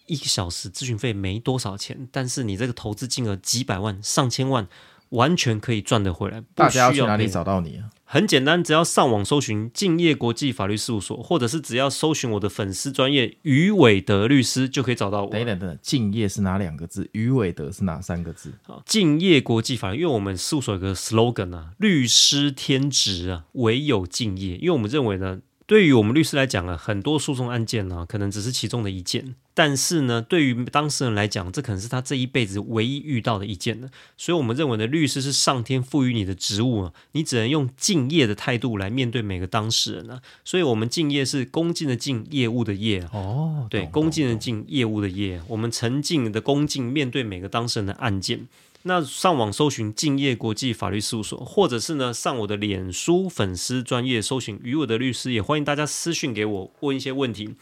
[0.07, 4.67] 一个小时咨询费没多少钱，但是你这个投资金额几百万、上千万，
[5.09, 6.43] 完全可以赚得回来。
[6.55, 7.89] 大家要去哪里找到你啊？
[8.11, 15.29] 很简单，只要上网搜寻敬业国际法律事务所，或者是只要搜寻我的粉丝专业于伟德律师，就可以找到我。
[15.29, 17.07] 等等等等，敬业是哪两个字？
[17.11, 18.51] 于伟德是哪三个字？
[18.63, 24.55] 好，敬业国际法律，因为我们事务所有个 slogan 啊，律师天职啊，唯有敬业。
[24.55, 25.41] 因为我们认为呢。
[25.69, 33.87] 对于我们律师来讲啊，很多诉讼案件呢，可能只是其中的一件，但是呢，对于当事人来讲，这可能是他这一辈子唯一遇到的一件呢。
[34.17, 40.19] 所以，我们认为呢，律师是上天赋予你的职务啊，你只能用敬业的态度来面对每个当事人啊。
[40.43, 48.47] 所以，我们敬业是恭敬的敬，业务的业哦，对，恭敬的敬，业务的业，我们沉静的恭敬面对每个当事人的案件。
[48.83, 57.55] 那上网搜寻敬业国际法律事务所，或者是呢，上我的脸书粉丝专业搜寻与我的律师，也欢迎大家私讯给我问一些问题。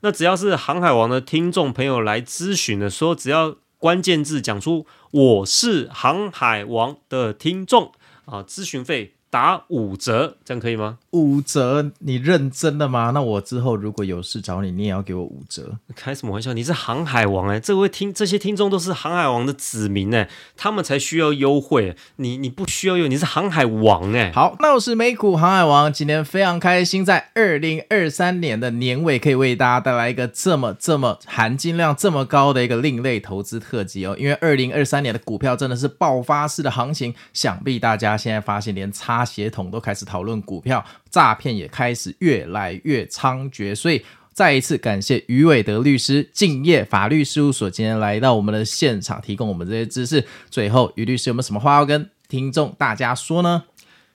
[0.00, 7.92] 那只要是航海王的听众朋友来咨询的时候，只要关键字讲出我是航海王的听众
[8.24, 10.98] 啊，咨询费打五折，这样可以吗？
[11.16, 13.10] 五折，你认真的吗？
[13.14, 15.78] 那我之后如果有事找你，你也要给我五折？
[15.94, 16.52] 开什么玩笑？
[16.52, 24.30] 你是航海王哎，这位听这些听众都是航海王的子民哎，他们才需要优惠，你你不需要优，你是航海王哎。
[24.32, 40.84] 好，那我是美股航海王，今天非常开心，在二零二三年的年尾可以为大家带来一个这么这么含金量这么高的一个另类投资特辑哦，因为二零二三年的股票真的是爆发式的行情，想必大家现在发现连擦鞋桶都开始讨论股票。
[41.10, 50.24] 诈骗也开始越来越猖獗，所以再一次感谢于伟德律师、敬业法律事务所今天来到我们的现场，提供我们这些知识。
[50.50, 53.64] 最后，于律师有没有什么话要跟听众大家说呢？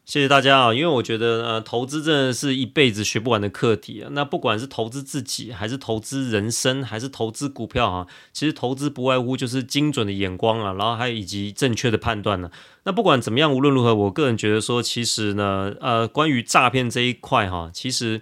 [0.03, 0.73] 谢谢大家啊！
[0.73, 4.09] 因为我觉得呃，投资真的是一辈子学不完的课题啊。
[4.11, 12.51] 那不管是投资自己，还是投资人生，还是投资股票啊，其实投资不外乎就是精准的眼光啊，然后还有以及正确的判断呢。
[12.83, 18.21] 那不管怎么样，无论如何，我个人觉得说，其实呢，呃，关于诈骗这一块哈，其实。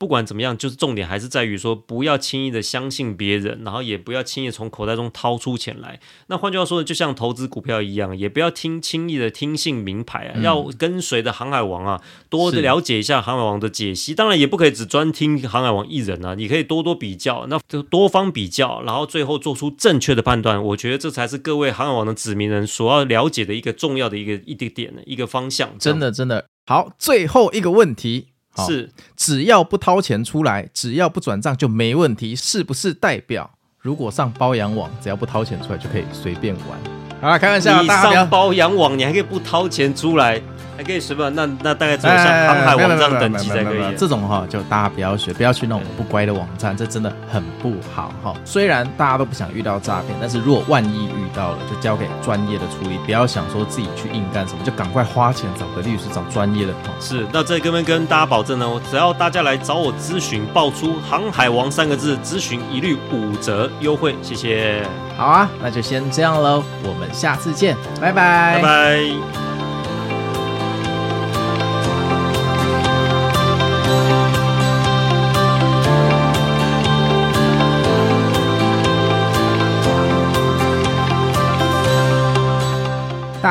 [0.00, 6.00] 不管怎么样，就是重点还是在于说，不要轻易的相信别人，然后也不要轻易从口袋中掏出钱来。
[6.28, 14.14] 那换句话说，就像投资股票一样，也不要听轻易的听信名牌啊，嗯、要跟随着航海王啊，多的了解一下航海王的解析。
[14.14, 20.64] 当然，也不可以只专听航海王一人啊，你可以多多比较，那就多方比较，然后最后做出正确的判断。
[20.64, 25.78] 我觉得这才是各位航海王的子民人所要了解的一个重要的一个一个点的一个方向。
[25.78, 26.90] 真的，真的好。
[26.98, 28.28] 最后一个问题。
[28.58, 36.78] 是，只要不掏钱出来，只要不转账就没问题，是不是代表如果上包养网，只要不掏钱出来就可以随便玩？
[37.20, 40.40] 好了，开玩笑，你上包养网，你还可以不掏钱出来。
[40.80, 43.94] 还可以随便，那那大概只有像航海王这样等级才可以。
[43.98, 48.34] 这种哈，就大家不要学，不要去那种不乖的网站，这真的很不好哈。
[48.46, 56.72] 虽然大家都不想遇到诈骗，但是如果万一遇到了，就交给专业的处理，不要想说自己去硬干什么，就赶快花钱找个律师，找专业的。
[56.98, 64.16] 是，那这边跟大家保证呢，只要大家来找我咨询，报出“航海王”三个字，咨询一律五折优惠。
[64.22, 64.82] 谢谢。
[65.18, 69.69] 好啊，那就先这样喽，我们下次见，拜拜，拜拜。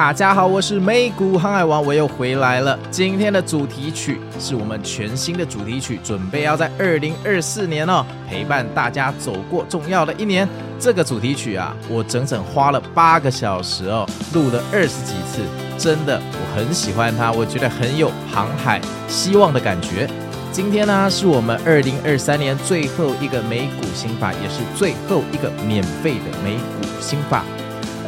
[0.10, 2.76] 大家好，我是美股航海王，我又回来了。
[2.90, 10.50] 今天的主题曲是我们全新的主题曲，准备要在二零二四年哦，陪伴大家走过重要的一年。
[10.80, 14.04] 这个主题曲啊，我整整花了八个小时哦，
[14.34, 15.44] 录了二十几次，
[15.78, 20.10] 真的我很喜欢它，我觉得很有航海希望的感觉。
[20.52, 27.44] 今天呢，是我们二零二三年最后一个美股新法，也是最后一个免费的美股新法。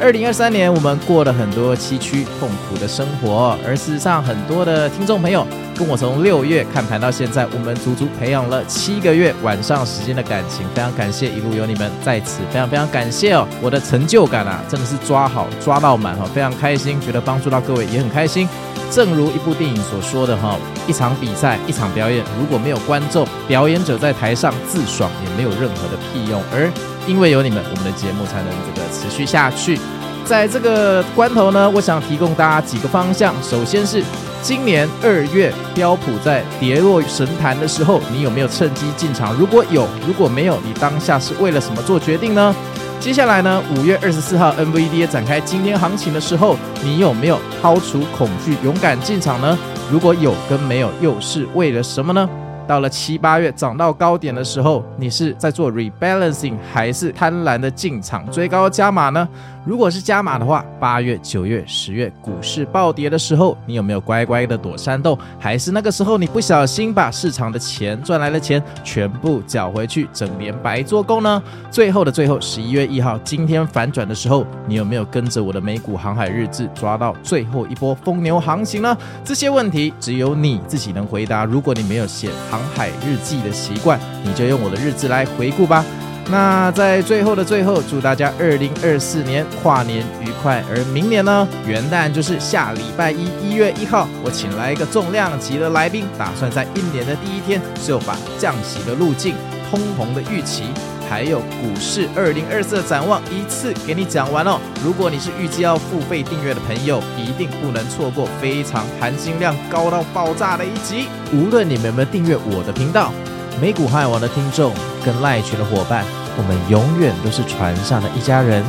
[0.00, 18.48] 二零二三年，我们过了很多崎岖痛苦的生活，而事实上，很多的听众朋友跟我从六月看盘到现在，我们足足培养了七个月晚上时间的感情，非常感谢一路有你们在此，非常非常感谢哦，我的成就感啊，真的是抓好抓到满哈，非常开心，觉得帮助到各位也很开心。
[18.90, 26.70] 正如一部电影所说的哈，一场比赛，一场表演，如果没有观众，表演者在台上自爽也没有任何的屁用，而
[27.06, 29.78] 因为有你们，我们的节目才能这个持续下去。
[30.24, 33.34] 在这个关头呢，我想提供大家几个方向。
[33.42, 34.02] 首先是
[34.40, 39.34] 今年二月标普在跌落神坛的时候，你有没有趁机进场？
[39.34, 42.54] 如果有，如果没有，你当下是为了什么做决定呢？
[43.00, 49.58] 接下来呢，五月二十四号 NVDA 展开今天行情的时候，你有没有抛除恐惧，勇敢进场呢？
[49.90, 52.28] 如果有跟没有，又是为了什么呢？
[52.66, 59.28] 到了七八月涨到高点的时候，你是在做 rebalancing 还是贪婪的进场追高加码呢？
[59.64, 65.16] 如果是加码的话，八月、九月、十月股市暴跌的时候，你有没有乖乖的躲山洞？
[65.38, 71.40] 还是那个时候你不小心把市场的钱赚来的钱全部缴回去，整年白做工呢？
[71.70, 78.96] 最后的最后，十一月一号今天反转的时候，你有没有跟着我的美股航海日志抓到最后一波疯牛行情呢？
[79.24, 81.44] 这些问题只有你自己能回答。
[81.44, 85.84] 如果你没有写航海日记的习惯，你就用我的日志来回顾吧。
[86.30, 90.64] 那在最后的最后，祝大家二零二四年跨年愉快。
[90.70, 99.34] 而明年呢，元旦就是下礼拜一，一月一号，我请来一个重量级的来宾，打算在一年的第一天，就把降息的路径、
[99.68, 100.62] 通膨的预期，
[101.10, 104.58] 还有股市二零二四的展望一次给你讲完哦。
[104.82, 111.08] 如果你是预计要付费订阅的朋友，一定不能错过非常含金量高到爆炸的一集。
[111.32, 113.12] 无论你们有没有订阅我的频道。
[113.60, 114.72] 美股航海王的听众
[115.04, 116.04] 跟赖群的伙伴，
[116.36, 118.64] 我们永远都是船上的一家人。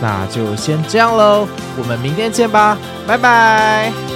[0.00, 1.46] 那就先这样喽，
[1.78, 2.76] 我们明天见吧，
[3.06, 4.13] 拜拜。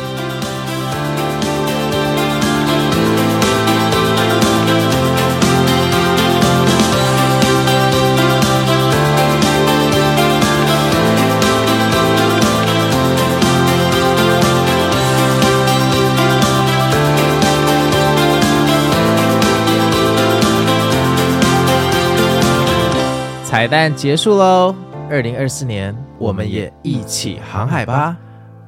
[23.59, 24.73] 彩蛋结束喽！
[25.11, 28.17] 二零二四年，我们也一起航海吧，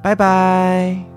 [0.03, 1.10] 拜拜。